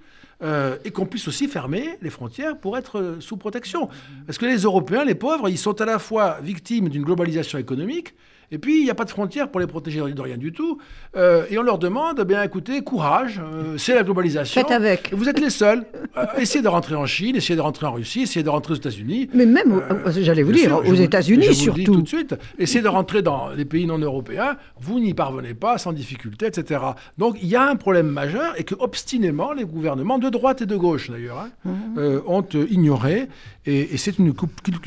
euh, 0.42 0.78
et 0.86 0.90
qu'on 0.90 1.04
puisse 1.04 1.28
aussi 1.28 1.48
fermer 1.48 1.98
les 2.00 2.08
frontières 2.08 2.56
pour 2.56 2.78
être 2.78 2.98
euh, 2.98 3.20
sous 3.20 3.36
protection. 3.36 3.90
Parce 4.26 4.38
que 4.38 4.46
les 4.46 4.62
Européens, 4.62 5.04
les 5.04 5.14
pauvres, 5.14 5.50
ils 5.50 5.58
sont 5.58 5.78
à 5.82 5.84
la 5.84 5.98
fois 5.98 6.38
victimes 6.40 6.88
d'une 6.88 7.02
globalisation 7.02 7.58
économique, 7.58 8.14
et 8.52 8.58
puis, 8.58 8.80
il 8.80 8.84
n'y 8.84 8.90
a 8.90 8.94
pas 8.94 9.04
de 9.04 9.10
frontières 9.10 9.48
pour 9.48 9.60
les 9.60 9.66
protéger 9.66 10.00
de 10.00 10.20
rien 10.20 10.36
du 10.36 10.52
tout. 10.52 10.78
Euh, 11.16 11.44
et 11.50 11.58
on 11.58 11.62
leur 11.62 11.78
demande, 11.78 12.18
eh 12.20 12.24
bien 12.24 12.42
écoutez, 12.42 12.80
courage, 12.82 13.40
euh, 13.40 13.78
c'est 13.78 13.94
la 13.94 14.02
globalisation. 14.02 14.60
Faites 14.60 14.72
avec. 14.72 15.14
Vous 15.14 15.28
êtes 15.28 15.38
les 15.38 15.50
seuls. 15.50 15.84
Euh, 16.16 16.24
essayez 16.38 16.62
de 16.62 16.68
rentrer 16.68 16.96
en 16.96 17.06
Chine, 17.06 17.36
essayez 17.36 17.56
de 17.56 17.60
rentrer 17.60 17.86
en 17.86 17.92
Russie, 17.92 18.22
essayez 18.22 18.42
de 18.42 18.48
rentrer 18.48 18.72
aux 18.72 18.76
États-unis. 18.76 19.28
Mais 19.34 19.46
même, 19.46 19.80
j'allais 20.16 20.42
vous 20.42 20.52
dire, 20.52 20.76
aux 20.84 20.94
États-Unis 20.94 21.54
surtout. 21.54 21.78
Dis 21.78 21.84
tout 21.84 22.02
de 22.02 22.08
suite. 22.08 22.34
Essayez 22.58 22.82
de 22.82 22.88
rentrer 22.88 23.22
dans 23.22 23.50
les 23.50 23.64
pays 23.64 23.86
non 23.86 23.98
europééens, 23.98 24.56
vous 24.80 24.98
n'y 24.98 25.14
parvenez 25.14 25.54
pas 25.54 25.78
sans 25.78 25.92
difficulté, 25.92 26.46
etc. 26.46 26.80
Donc, 27.18 27.36
il 27.40 27.48
y 27.48 27.56
a 27.56 27.62
un 27.62 27.76
problème 27.76 28.08
majeur 28.08 28.54
et 28.58 28.64
que, 28.64 28.74
obstinément, 28.78 29.52
les 29.52 29.64
gouvernements, 29.64 30.18
de 30.18 30.28
droite 30.28 30.62
et 30.62 30.66
de 30.66 30.76
gauche 30.76 31.10
d'ailleurs, 31.10 31.38
hein, 31.38 31.50
mmh. 31.64 32.20
ont 32.26 32.44
ignoré. 32.70 33.28
Et, 33.66 33.96
c'est 33.96 34.18
une, 34.18 34.32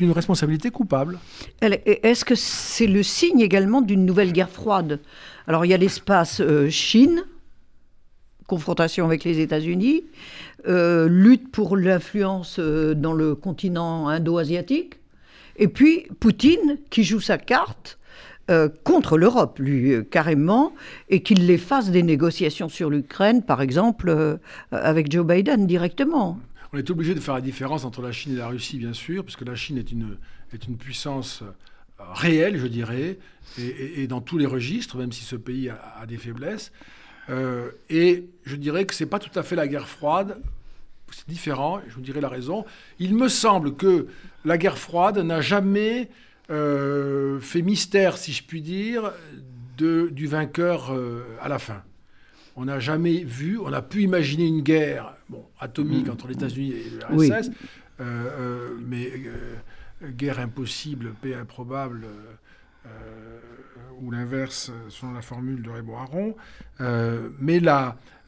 une 0.00 0.12
responsabilité 0.12 0.70
coupable. 0.70 1.18
Est-ce 1.60 2.24
que 2.24 2.34
c'est 2.34 2.86
le 2.86 3.02
signe 3.02 3.48
également 3.54 3.82
d'une 3.82 4.04
nouvelle 4.04 4.32
guerre 4.32 4.50
froide. 4.50 4.98
Alors 5.46 5.64
il 5.64 5.68
y 5.68 5.74
a 5.74 5.76
l'espace 5.76 6.40
euh, 6.40 6.68
Chine, 6.70 7.22
confrontation 8.48 9.04
avec 9.04 9.22
les 9.22 9.38
États-Unis, 9.38 10.02
euh, 10.66 11.06
lutte 11.08 11.52
pour 11.52 11.76
l'influence 11.76 12.58
euh, 12.58 12.94
dans 12.94 13.12
le 13.12 13.36
continent 13.36 14.08
indo-asiatique, 14.08 14.94
et 15.54 15.68
puis 15.68 16.08
Poutine 16.18 16.78
qui 16.90 17.04
joue 17.04 17.20
sa 17.20 17.38
carte. 17.38 17.98
contre 18.82 19.16
l'Europe, 19.16 19.58
lui, 19.58 20.04
carrément, 20.10 20.74
et 21.08 21.22
qu'il 21.22 21.46
les 21.46 21.60
des 21.90 22.02
négociations 22.02 22.68
sur 22.68 22.90
l'Ukraine, 22.90 23.42
par 23.42 23.62
exemple, 23.62 24.38
avec 24.70 25.10
Joe 25.10 25.24
Biden 25.24 25.66
directement. 25.66 26.38
On 26.74 26.76
est 26.76 26.90
obligé 26.90 27.14
de 27.14 27.20
faire 27.20 27.36
la 27.36 27.40
différence 27.40 27.86
entre 27.86 28.02
la 28.02 28.12
Chine 28.12 28.34
et 28.34 28.36
la 28.36 28.48
Russie, 28.48 28.76
bien 28.76 28.92
sûr, 28.92 29.24
puisque 29.24 29.46
la 29.46 29.54
Chine 29.54 29.78
est 29.78 29.90
une, 29.90 30.18
est 30.52 30.66
une 30.66 30.76
puissance 30.76 31.42
réelle, 32.12 32.58
je 32.58 32.66
dirais, 32.66 33.18
et, 33.58 34.06
dans 34.06 34.20
tous 34.20 34.38
les 34.38 34.46
registres, 34.46 34.96
même 34.96 35.12
si 35.12 35.24
ce 35.24 35.36
pays 35.36 35.68
a, 35.68 36.06
des 36.06 36.16
faiblesses. 36.16 36.72
Euh, 37.30 37.70
et 37.88 38.28
je 38.44 38.56
dirais 38.56 38.84
que 38.84 38.94
ce 38.94 39.04
n'est 39.04 39.10
pas 39.10 39.18
tout 39.18 39.36
à 39.38 39.42
fait 39.42 39.56
la 39.56 39.68
guerre 39.68 39.88
froide, 39.88 40.38
c'est 41.10 41.28
différent, 41.28 41.80
je 41.88 41.94
vous 41.94 42.00
dirai 42.00 42.20
la 42.20 42.28
raison. 42.28 42.64
Il 42.98 43.14
me 43.14 43.28
semble 43.28 43.76
que 43.76 44.08
la 44.44 44.58
guerre 44.58 44.78
froide 44.78 45.18
n'a 45.18 45.40
jamais 45.40 46.10
euh, 46.50 47.40
fait 47.40 47.62
mystère, 47.62 48.16
si 48.16 48.32
je 48.32 48.42
puis 48.42 48.60
dire, 48.60 49.12
de, 49.78 50.08
du 50.10 50.26
vainqueur 50.26 50.92
euh, 50.92 51.22
à 51.40 51.48
la 51.48 51.58
fin. 51.58 51.82
On 52.56 52.66
n'a 52.66 52.78
jamais 52.78 53.24
vu, 53.24 53.58
on 53.58 53.72
a 53.72 53.82
pu 53.82 54.02
imaginer 54.02 54.46
une 54.46 54.62
guerre 54.62 55.14
bon, 55.28 55.44
atomique 55.60 56.08
mm. 56.08 56.10
entre 56.10 56.28
les 56.28 56.34
États-Unis 56.34 56.72
et 56.72 57.16
l'URSS, 57.16 57.50
mais 58.80 59.12
guerre 60.10 60.38
impossible, 60.38 61.14
paix 61.20 61.34
improbable 61.34 62.06
ou 64.00 64.10
l'inverse 64.10 64.70
selon 64.88 65.12
la 65.12 65.22
formule 65.22 65.62
de 65.62 65.70
Raymond 65.70 65.98
Aron. 65.98 66.36
Euh, 66.80 67.30
mais 67.38 67.60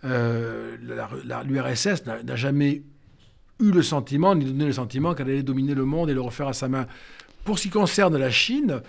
euh, 0.04 0.76
l'URSS 1.44 2.04
n'a 2.06 2.36
jamais 2.36 2.82
eu 3.60 3.70
le 3.70 3.82
sentiment, 3.82 4.34
ni 4.34 4.44
donné 4.44 4.66
le 4.66 4.72
sentiment 4.72 5.14
qu'elle 5.14 5.28
allait 5.28 5.42
dominer 5.42 5.74
le 5.74 5.84
monde 5.84 6.10
et 6.10 6.14
le 6.14 6.20
refaire 6.20 6.48
à 6.48 6.52
sa 6.52 6.68
main. 6.68 6.86
Pour 7.44 7.58
ce 7.58 7.64
qui 7.64 7.70
concerne 7.70 8.16
la 8.16 8.30
Chine, 8.30 8.82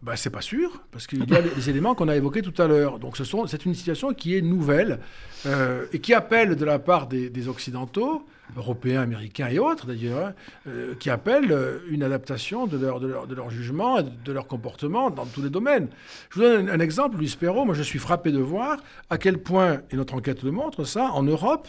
bah, 0.00 0.16
c'est 0.16 0.30
pas 0.30 0.40
sûr, 0.40 0.80
parce 0.92 1.06
qu'il 1.08 1.28
y 1.28 1.34
a 1.34 1.40
les 1.56 1.70
éléments 1.70 1.94
qu'on 1.94 2.08
a 2.08 2.16
évoqués 2.16 2.42
tout 2.42 2.62
à 2.62 2.66
l'heure. 2.68 2.98
Donc 2.98 3.16
c'est 3.16 3.64
une 3.64 3.74
situation 3.74 4.14
qui 4.14 4.36
est 4.36 4.42
nouvelle 4.42 5.00
euh, 5.46 5.86
et 5.92 5.98
qui 5.98 6.14
appelle 6.14 6.54
de 6.54 6.64
la 6.64 6.78
part 6.78 7.08
des, 7.08 7.48
Occidentaux, 7.48 8.24
Européens, 8.56 9.02
Américains 9.02 9.48
et 9.48 9.58
autres 9.58 9.86
d'ailleurs, 9.86 10.28
hein, 10.28 10.34
euh, 10.68 10.94
qui 10.94 11.10
appelle 11.10 11.50
euh, 11.50 11.80
une 11.88 12.02
adaptation 12.04 12.66
de 12.66 12.78
leur, 12.78 13.00
de, 13.00 13.08
leur, 13.08 13.26
de 13.26 13.34
leur 13.34 13.50
jugement, 13.50 14.00
de 14.02 14.32
leur 14.32 14.46
comportement 14.46 15.10
dans 15.10 15.26
tous 15.26 15.42
les 15.42 15.50
domaines. 15.50 15.88
Je 16.30 16.36
vous 16.36 16.42
donne 16.42 16.70
un, 16.70 16.80
exemple, 16.80 17.18
Luis 17.18 17.36
Perrault, 17.38 17.64
moi 17.64 17.74
je 17.74 17.82
suis 17.82 17.98
frappé 17.98 18.30
de 18.30 18.38
voir 18.38 18.78
à 19.10 19.18
quel 19.18 19.38
point, 19.38 19.80
et 19.90 19.96
notre 19.96 20.14
enquête 20.14 20.44
le 20.44 20.52
montre 20.52 20.84
ça, 20.84 21.10
en 21.12 21.24
Europe, 21.24 21.66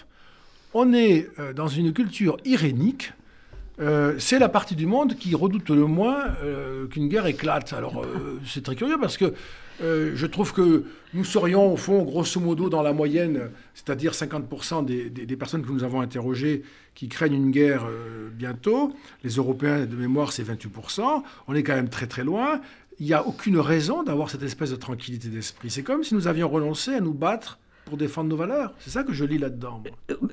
on 0.75 0.93
est 0.93 1.27
dans 1.55 1.67
une 1.67 1.93
culture 1.93 2.37
irénique 2.45 3.11
euh, 3.79 4.15
c'est 4.17 4.39
la 4.39 4.49
partie 4.49 4.75
du 4.75 4.85
monde 4.85 5.15
qui 5.15 5.35
redoute 5.35 5.69
le 5.69 5.85
moins 5.85 6.23
euh, 6.43 6.87
qu'une 6.87 7.07
guerre 7.07 7.25
éclate. 7.25 7.73
Alors, 7.73 8.03
euh, 8.03 8.39
c'est 8.45 8.63
très 8.63 8.75
curieux 8.75 8.97
parce 8.99 9.17
que 9.17 9.33
je 9.81 10.25
trouve 10.25 10.51
que 10.51 10.83
nous 11.13 11.23
serions, 11.23 11.71
au 11.71 11.77
fond, 11.77 12.03
grosso 12.03 12.41
modo, 12.41 12.67
dans 12.67 12.81
la 12.81 12.91
moyenne, 12.91 13.49
c'est-à-dire 13.73 14.11
50% 14.11 14.83
des, 14.83 15.09
des, 15.09 15.35
personnes 15.37 15.65
que 15.65 15.71
nous 15.71 15.85
avons 15.85 16.01
interrogées 16.01 16.63
qui 16.95 17.07
craignent 17.07 17.35
une 17.35 17.51
guerre 17.51 17.87
bientôt. 18.33 18.91
Les 19.23 19.35
Européens, 19.35 19.85
de 19.85 19.95
mémoire, 19.95 20.33
c'est 20.33 20.43
28%. 20.43 21.23
On 21.47 21.55
est 21.55 21.63
quand 21.63 21.75
même 21.75 21.87
très, 21.87 22.07
très 22.07 22.25
loin. 22.25 22.59
Il 22.99 23.05
n'y 23.05 23.13
a 23.13 23.25
aucune 23.25 23.57
raison 23.57 24.03
d'avoir 24.03 24.29
cette 24.29 24.43
espèce 24.43 24.71
de 24.71 24.75
tranquillité 24.75 25.29
d'esprit. 25.29 25.69
C'est 25.69 25.83
comme 25.83 26.03
si 26.03 26.13
nous 26.13 26.27
avions 26.27 26.49
renoncé 26.49 26.95
à 26.95 26.99
nous 26.99 27.13
battre 27.13 27.57
pour 27.85 27.97
défendre 27.97 28.29
nos 28.29 28.35
valeurs. 28.35 28.73
C'est 28.79 28.89
ça 28.89 29.03
que 29.03 29.13
je 29.13 29.23
lis 29.23 29.37
là-dedans. 29.37 29.81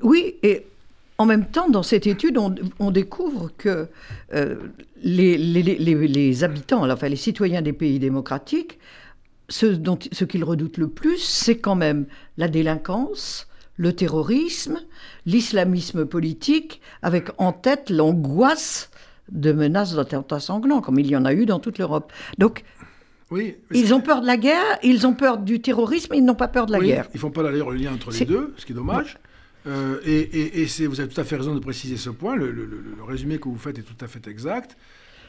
Oui, 0.03 0.35
et 0.43 0.67
en 1.17 1.25
même 1.25 1.45
temps, 1.45 1.69
dans 1.69 1.83
cette 1.83 2.05
étude, 2.05 2.37
on, 2.37 2.91
découvre 2.91 3.51
que 3.57 3.87
euh, 4.33 4.55
les, 5.01 6.43
habitants, 6.43 6.89
enfin 6.89 7.09
les 7.09 7.15
citoyens 7.15 7.61
des 7.61 7.73
pays 7.73 7.97
démocratiques, 7.99 8.77
ce, 9.49 9.65
dont, 9.65 9.97
ce 10.11 10.25
qu'ils 10.25 10.43
redoutent 10.43 10.77
le 10.77 10.89
plus, 10.89 11.17
c'est 11.17 11.57
quand 11.57 11.75
même 11.75 12.05
la 12.37 12.47
délinquance, 12.47 13.47
le 13.77 13.93
terrorisme, 13.93 14.79
l'islamisme 15.25 16.05
politique, 16.05 16.81
avec 17.01 17.29
en 17.39 17.51
tête 17.51 17.89
l'angoisse 17.89 18.91
de 19.31 19.51
menaces 19.51 19.95
d'attentats 19.95 20.39
sanglants, 20.39 20.81
comme 20.81 20.99
il 20.99 21.07
y 21.07 21.15
en 21.15 21.25
a 21.25 21.33
eu 21.33 21.45
dans 21.45 21.59
toute 21.59 21.79
l'Europe. 21.79 22.11
Donc, 22.37 22.63
oui, 23.29 23.55
ils 23.71 23.93
ont 23.93 24.01
peur 24.01 24.21
de 24.21 24.27
la 24.27 24.37
guerre, 24.37 24.79
ils 24.83 25.05
ont 25.05 25.13
peur 25.13 25.37
du 25.37 25.59
terrorisme, 25.61 26.13
ils 26.15 26.23
n'ont 26.23 26.35
pas 26.35 26.47
peur 26.47 26.65
de 26.65 26.71
la 26.71 26.79
guerre. 26.79 27.07
Ils 27.13 27.19
font 27.19 27.31
pas 27.31 27.43
d'ailleurs 27.43 27.71
le 27.71 27.77
lien 27.77 27.93
entre 27.93 28.11
les 28.11 28.25
deux, 28.25 28.53
ce 28.57 28.65
qui 28.65 28.71
est 28.71 28.75
dommage. 28.75 29.17
Euh, 29.67 29.99
et, 30.05 30.65
vous 30.87 30.99
avez 30.99 31.09
tout 31.09 31.19
à 31.19 31.23
fait 31.23 31.35
raison 31.35 31.53
de 31.53 31.59
préciser 31.59 31.97
ce 31.97 32.09
point. 32.09 32.35
Le, 32.35 32.69
résumé 33.05 33.37
que 33.37 33.49
vous 33.49 33.57
faites 33.57 33.77
est 33.77 33.83
tout 33.83 34.03
à 34.03 34.07
fait 34.07 34.27
exact. 34.27 34.77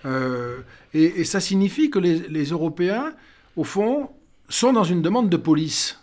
Euh, 0.05 0.59
et, 0.95 1.25
ça 1.25 1.41
signifie 1.41 1.91
que 1.91 1.99
les, 1.99 2.45
Européens, 2.45 3.13
au 3.57 3.65
fond, 3.65 4.11
sont 4.49 4.73
dans 4.73 4.85
une 4.85 5.03
demande 5.03 5.29
de 5.29 5.37
police. 5.37 6.01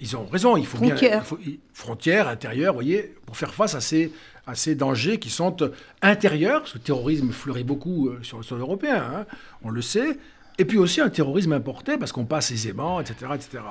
Ils 0.00 0.16
ont 0.16 0.24
raison, 0.24 0.56
il 0.56 0.66
faut 0.66 0.78
bien. 0.78 0.96
frontières, 1.74 2.28
intérieures, 2.28 2.72
vous 2.72 2.78
voyez, 2.78 3.14
pour 3.26 3.36
faire 3.36 3.52
face 3.52 3.74
à 3.74 3.82
ces, 3.82 4.10
à 4.46 4.54
ces 4.54 4.74
dangers 4.74 5.18
qui 5.18 5.28
sont 5.28 5.54
intérieurs, 6.00 6.60
parce 6.60 6.72
que 6.72 6.78
le 6.78 6.84
terrorisme 6.84 7.30
fleurit 7.32 7.64
beaucoup 7.64 8.08
euh, 8.08 8.18
sur 8.22 8.38
le 8.38 8.42
sol 8.42 8.60
européen, 8.60 8.96
hein, 8.96 9.26
on 9.62 9.68
le 9.68 9.82
sait, 9.82 10.18
et 10.56 10.64
puis 10.64 10.78
aussi 10.78 11.02
un 11.02 11.10
terrorisme 11.10 11.52
importé, 11.52 11.98
parce 11.98 12.12
qu'on 12.12 12.24
passe 12.24 12.50
aisément, 12.50 12.98
etc. 12.98 13.32
etc. 13.34 13.62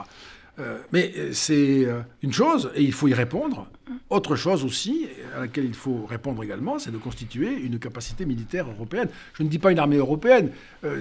Euh, 0.59 0.79
mais 0.91 1.11
euh, 1.17 1.29
c'est 1.33 1.85
euh, 1.85 2.01
une 2.21 2.33
chose, 2.33 2.71
et 2.75 2.83
il 2.83 2.91
faut 2.91 3.07
y 3.07 3.13
répondre. 3.13 3.67
Autre 4.09 4.35
chose 4.35 4.65
aussi, 4.65 5.07
à 5.35 5.41
laquelle 5.41 5.65
il 5.65 5.73
faut 5.73 6.05
répondre 6.05 6.43
également, 6.43 6.79
c'est 6.79 6.91
de 6.91 6.97
constituer 6.97 7.53
une 7.53 7.79
capacité 7.79 8.25
militaire 8.25 8.67
européenne. 8.69 9.07
Je 9.33 9.43
ne 9.43 9.49
dis 9.49 9.59
pas 9.59 9.71
une 9.71 9.79
armée 9.79 9.97
européenne, 9.97 10.51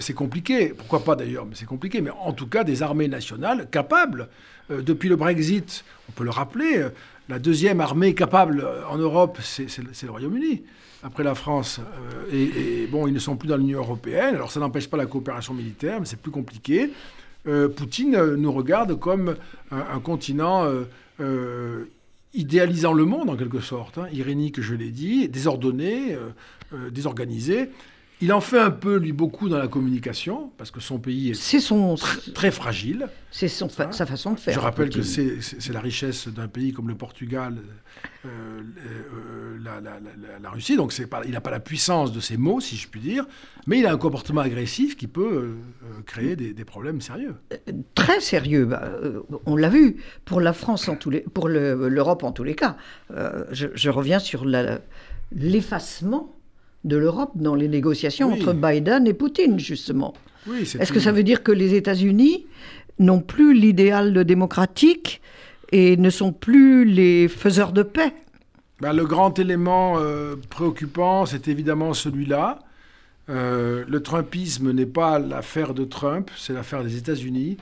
c'est 0.00 0.14
compliqué, 0.14 0.68
pourquoi 0.76 1.04
pas 1.04 1.14
d'ailleurs, 1.14 1.44
mais 1.44 1.54
c'est 1.54 1.66
compliqué, 1.66 2.00
mais 2.00 2.10
en 2.10 2.32
tout 2.32 2.46
cas 2.46 2.64
des 2.64 2.82
armées 2.82 3.08
nationales 3.08 3.68
capables. 3.70 4.28
depuis 4.70 5.08
le 5.08 5.16
Brexit, 5.16 5.84
on 6.08 6.12
peut 6.12 6.24
le 6.24 6.30
rappeler, 6.30 6.86
la 7.28 7.38
deuxième 7.38 7.80
armée 7.80 8.14
capable 8.14 8.66
en 8.90 8.96
Europe, 8.96 9.38
c'est 9.42 9.68
le 9.78 10.10
Royaume-Uni 10.10 10.62
après 11.02 11.24
la 11.24 11.34
France. 11.34 11.80
et, 12.32 12.86
bon, 12.90 13.06
ils 13.06 13.14
ne 13.14 13.18
sont 13.18 13.36
plus 13.36 13.48
dans 13.48 13.58
l'Union 13.58 13.80
européenne. 13.80 14.34
Alors 14.34 14.50
ça 14.50 14.60
n'empêche 14.60 14.88
pas 14.88 14.96
la 14.96 15.06
coopération 15.06 15.52
militaire, 15.52 16.00
mais 16.00 16.06
c'est 16.06 16.20
plus 16.20 16.32
compliqué. 16.32 16.90
Euh, 17.47 17.68
Poutine 17.68 18.16
euh, 18.16 18.37
nous 18.37 18.52
regarde 18.52 18.99
comme 18.99 19.37
un, 19.71 20.00
continent 20.00 20.71
euh, 21.21 21.85
idéalisant 22.35 22.92
le 22.92 23.04
monde 23.04 23.30
en 23.30 23.37
quelque 23.37 23.61
sorte, 23.61 23.99
hein, 23.99 24.09
irénique, 24.12 24.61
je 24.61 24.75
l'ai 24.75 24.90
dit, 24.90 25.28
désordonné, 25.28 26.16
désorganisé. 26.90 27.71
Il 28.20 28.32
en 28.32 28.40
fait 28.40 28.58
un 28.58 28.72
peu, 28.72 28.96
lui, 28.96 29.12
beaucoup 29.12 29.48
dans 29.48 29.58
la 29.58 29.68
communication, 29.68 30.50
parce 30.56 30.72
que 30.72 30.80
son 30.80 30.98
pays 30.98 31.30
est, 31.30 31.58
son... 31.60 31.94
très 32.34 32.50
fragile. 32.50 33.08
C'est 33.30 33.46
sa 33.46 33.68
façon 33.68 34.32
de 34.32 34.40
faire. 34.40 34.54
Je 34.54 34.58
rappelle 34.58 34.90
que 34.90 35.02
c'est 35.02 35.72
la 35.72 35.80
richesse 35.80 36.26
d'un 36.26 36.48
pays 36.48 36.72
comme 36.72 36.88
le 36.88 36.96
Portugal, 36.96 37.58
euh, 38.25 38.62
euh, 38.84 39.58
la, 40.40 40.50
Russie, 40.50 40.76
donc 40.76 40.98
pas, 41.06 41.22
il 41.25 41.30
n'a 41.30 41.40
pas 41.40 41.52
la 41.52 41.60
puissance 41.60 42.12
de 42.12 42.18
ses 42.18 42.37
mots, 42.37 42.60
si 42.60 42.76
je 42.76 42.88
puis 42.88 43.00
dire, 43.00 43.25
mais 43.68 43.78
il 43.78 43.87
a 43.87 43.92
un 43.92 43.98
comportement 43.98 44.40
agressif 44.40 44.96
qui 44.96 45.06
peut 45.06 45.54
euh, 45.84 46.02
créer 46.04 46.34
des, 46.34 46.64
problèmes 46.64 47.00
sérieux. 47.00 47.37
Très 47.94 48.20
sérieux, 48.20 48.64
bah, 48.64 48.90
on 49.46 49.54
l'a 49.54 49.68
vu, 49.68 50.02
pour 50.25 50.40
la 50.40 50.52
France, 50.52 50.88
en 50.88 50.96
tous 50.96 51.10
les, 51.10 51.20
pour 51.20 51.48
l'Europe 51.48 52.25
en 52.25 52.32
tous 52.32 52.44
les 52.44 52.56
cas. 52.56 52.76
Je, 53.10 53.68
je, 53.75 53.90
reviens 53.90 54.18
sur 54.18 54.44
l'effacement 55.30 56.38
de 56.85 56.97
l'Europe 56.97 57.32
dans 57.35 57.54
les 57.54 57.68
négociations 57.68 58.32
entre 58.32 58.52
Biden 58.52 59.06
et 59.06 59.14
Poutine, 59.14 59.58
justement. 59.58 60.14
Est-ce 60.50 60.92
que 60.92 61.00
ça 61.00 61.12
veut 61.12 61.23
dire 61.23 61.42
que 61.42 61.52
les 61.52 61.75
États-Unis 61.75 62.47
n'ont 62.99 63.20
plus 63.20 63.54
l'idéal 63.54 64.25
démocratique 64.25 65.20
et 65.73 65.97
ne 65.97 66.11
sont 66.11 66.32
plus 66.32 66.85
les 66.85 67.28
faiseurs 67.28 67.73
de 67.73 67.82
paix? 67.82 68.14
Bah, 68.80 68.92
Le 68.92 69.04
grand 69.04 69.38
élément 69.38 69.97
euh, 69.99 70.37
préoccupant, 70.50 71.26
c'est 71.26 71.49
évidemment 71.49 71.94
celui-là. 71.94 72.61
Euh, 73.28 73.85
le 73.87 74.02
Trumpisme 74.02 74.73
n'est 74.73 74.87
pas 74.87 75.18
l'affaire 75.18 75.75
de 75.75 75.85
Trump, 75.85 76.30
c'est 76.37 76.54
l'affaire 76.54 76.82
des 76.82 76.97
États-Unis. 76.97 77.58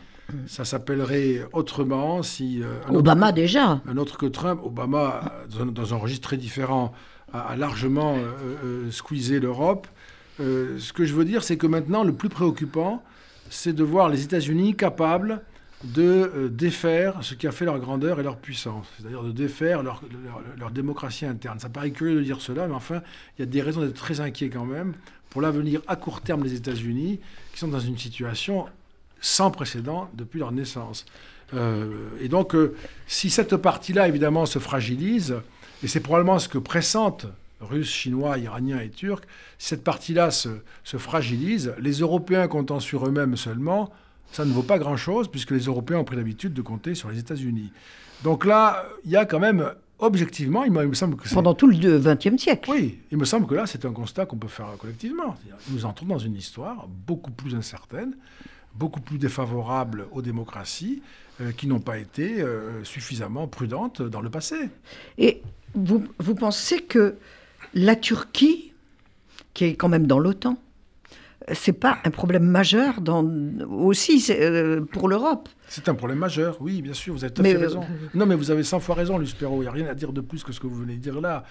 Ça 0.47 0.65
s'appellerait 0.65 1.47
autrement 1.53 2.23
si... 2.23 2.61
Euh, 2.63 2.81
Obama 2.93 3.31
déjà. 3.33 3.81
Un 3.87 3.97
autre 3.97 4.19
que 4.19 4.27
Trump. 4.27 4.61
Obama, 4.65 5.33
dans 5.49 5.95
un 5.95 5.97
registre 5.97 6.29
très 6.29 6.37
différent, 6.37 6.93
a, 7.33 7.57
largement 7.57 8.17
euh, 8.17 8.31
euh, 8.65 8.91
squeezé 8.91 9.41
l'Europe. 9.41 9.87
Euh, 10.41 10.79
ce 10.79 10.93
que 10.93 11.05
je 11.05 11.15
veux 11.15 11.25
dire, 11.25 11.43
c'est 11.43 11.57
que 11.57 11.67
maintenant, 11.67 12.05
le 12.05 12.13
plus 12.13 12.29
préoccupant, 12.29 13.03
c'est 13.51 13.73
de 13.73 13.83
voir 13.83 14.09
les 14.09 14.23
États-Unis 14.25 14.75
capables 14.75 15.43
de 15.85 16.51
défaire 16.51 17.19
ce 17.23 17.35
qui 17.35 17.47
a 17.47 17.53
fait 17.53 17.67
leur 17.67 17.79
grandeur 17.79 18.19
et 18.19 18.23
leur 18.23 18.39
puissance, 18.39 18.87
c'est-à-dire 18.97 19.23
de 19.23 19.31
défaire 19.31 19.83
leur, 19.83 20.01
démocratie 20.73 21.27
interne. 21.27 21.61
Ça 21.61 21.69
paraît 21.69 21.91
curieux 21.91 22.17
de 22.17 22.25
dire 22.25 22.41
cela, 22.41 22.67
mais 22.67 22.75
enfin, 22.75 23.03
il 23.37 23.43
y 23.43 23.45
a 23.45 23.47
des 23.47 23.61
raisons 23.61 23.83
d'être 23.83 23.95
très 23.95 24.21
inquiet 24.21 24.49
quand 24.49 24.65
même 24.65 24.95
pour 25.29 25.43
l'avenir 25.43 25.83
à 25.87 25.95
court 25.95 26.23
terme 26.23 26.43
des 26.43 26.55
États-Unis, 26.55 27.21
qui 27.53 27.59
sont 27.59 27.69
dans 27.69 27.79
une 27.79 27.99
situation 27.99 28.67
sans 29.21 29.51
précédent 29.51 30.11
depuis 30.15 30.41
leur 30.41 30.51
naissance. 30.51 31.05
et 31.53 32.29
donc, 32.29 32.57
si 33.07 33.29
cette 33.29 33.57
partie-là, 33.57 34.09
évidemment, 34.09 34.47
se 34.47 34.59
fragilise, 34.59 35.37
et 35.83 35.89
c'est 35.89 36.01
probablement 36.01 36.39
ce 36.39 36.49
que 36.49 36.59
pressentent 36.59 37.27
Russes, 37.61 37.91
Chinois, 37.91 38.39
Iraniens 38.39 38.81
et 38.81 38.91
Turcs. 38.91 39.23
Si 39.59 39.69
cette 39.69 39.85
partie-là 39.85 40.31
se, 40.31 40.49
fragilise, 40.85 41.75
les 41.79 42.01
Européens 42.01 42.49
comptant 42.49 42.81
sur 42.81 43.07
eux-mêmes 43.07 43.37
seulement, 43.37 43.91
ça 44.33 44.45
ne 44.45 44.53
vaut 44.53 44.63
pas 44.63 44.79
grand-chose, 44.79 45.29
puisque 45.29 45.53
les 45.53 45.65
Européens 45.65 45.99
ont 45.99 46.05
pris 46.05 46.17
l'habitude 46.17 46.53
de 46.53 46.63
compter 46.63 46.95
sur 46.95 47.11
les 47.11 47.19
États-Unis. 47.19 47.73
Donc 48.25 48.45
là, 48.45 48.87
il 49.05 49.11
y 49.11 49.17
a 49.17 49.25
quand 49.25 49.39
même 49.39 49.73
objectivement, 49.99 50.65
il 50.65 50.73
me 50.73 50.95
semble 50.95 51.17
que 51.17 51.29
Pendant 51.33 51.55
tout 51.55 51.67
le 51.67 51.99
XXe 51.99 52.37
siècle. 52.37 52.71
Oui, 52.71 52.99
il 53.11 53.19
me 53.19 53.25
semble 53.25 53.47
que 53.47 53.55
là, 53.55 53.67
c'est 53.67 53.85
un 53.85 53.93
constat 53.93 54.27
qu'on 54.27 54.37
peut 54.37 54.49
faire 54.49 54.69
collectivement. 54.79 55.37
Nous 55.71 55.87
entrons 55.87 56.07
dans 56.07 56.19
une 56.19 56.37
histoire 56.37 56.87
beaucoup 56.89 57.31
plus 57.31 57.55
incertaine, 57.55 58.15
beaucoup 58.75 59.01
plus 59.01 59.19
défavorable 59.19 60.07
aux 60.13 60.21
démocraties, 60.21 61.03
euh, 61.41 61.53
qui 61.53 61.67
n'ont 61.67 61.81
pas 61.81 61.99
été 61.99 62.41
euh, 62.41 62.83
suffisamment 62.85 63.47
prudentes 63.47 64.03
dans 64.03 64.21
le 64.21 64.31
passé. 64.31 64.71
Et 65.19 65.43
vous, 65.77 66.05
vous 66.19 66.35
pensez 66.35 66.81
que 66.81 67.17
la 67.75 67.97
Turquie, 67.97 68.73
qui 69.55 69.65
est 69.65 69.75
quand 69.75 69.89
même 69.89 70.07
dans 70.07 70.19
l'OTAN, 70.19 70.59
c'est 71.53 71.73
pas 71.73 71.99
un 72.05 72.11
problème 72.11 72.45
majeur 72.45 73.01
dans, 73.01 73.25
aussi 73.71 74.25
euh, 74.31 74.81
pour 74.81 75.09
l'Europe? 75.09 75.49
C'est 75.69 75.89
un 75.89 75.95
problème 75.95 76.19
majeur, 76.19 76.57
oui, 76.61 76.83
bien 76.83 76.95
sûr, 76.95 77.15
vous 77.15 77.25
avez 77.25 77.33
tout 77.33 77.43
à 77.43 77.45
fait 77.45 77.57
raison. 77.57 77.83
Non, 78.15 78.27
mais 78.27 78.35
vous 78.35 78.51
avez 78.51 78.63
100 78.63 78.81
fois 78.81 78.95
raison, 78.95 79.19
Luspero, 79.19 79.59
il 79.59 79.63
n'y 79.63 79.69
a 79.69 79.73
rien 79.73 79.87
à 79.87 79.95
dire 79.95 80.13
de 80.13 80.21
plus 80.21 80.43
que 80.43 80.53
ce 80.53 80.61
que 80.61 80.67
vous 80.67 80.77
venez 80.77 80.95
de 80.95 81.01
dire 81.01 81.21
là. 81.21 81.45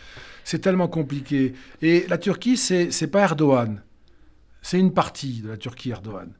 C'est 0.44 0.60
tellement 0.60 0.88
compliqué. 0.88 1.54
Et 1.82 2.06
la 2.10 2.18
Turquie, 2.18 2.58
c'est 2.58 2.90
n'est 3.02 3.08
pas 3.08 3.22
Erdogan. 3.22 3.82
C'est 4.62 4.80
une 4.80 4.94
partie 4.94 5.42
de 5.42 5.50
la 5.50 5.58
Turquie, 5.58 5.92
Erdogan. 5.92 6.32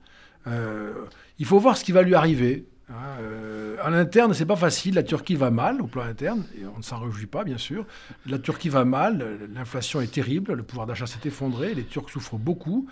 Euh, 0.48 1.06
il 1.40 1.46
faut 1.46 1.60
voir 1.60 1.78
ce 1.78 1.84
qui 1.84 1.92
va 1.92 2.02
lui 2.02 2.16
arriver. 2.16 2.66
Hein, 2.90 3.18
euh, 3.20 3.78
en 3.84 3.94
interne, 3.94 4.34
c'est 4.34 4.46
pas 4.46 4.56
facile. 4.56 4.96
La 4.96 5.04
Turquie 5.04 5.36
va 5.36 5.50
mal 5.50 5.82
au 5.82 5.88
plan 5.88 6.04
interne, 6.04 6.44
et 6.60 6.66
on 6.66 6.78
ne 6.78 6.84
s'en 6.84 7.00
réjouit 7.00 7.26
pas, 7.26 7.44
bien 7.44 7.58
sûr. 7.58 7.86
La 8.28 8.38
Turquie 8.38 8.70
va 8.70 8.86
mal, 8.86 9.40
l'inflation 9.54 10.02
est 10.02 10.12
terrible, 10.12 10.54
le 10.54 10.64
pouvoir 10.64 10.86
d'achat 10.86 11.08
s'est 11.08 11.28
effondré, 11.28 11.74
les 11.74 11.86
Turcs 11.86 12.10
souffrent 12.10 12.38
beaucoup. 12.38 12.88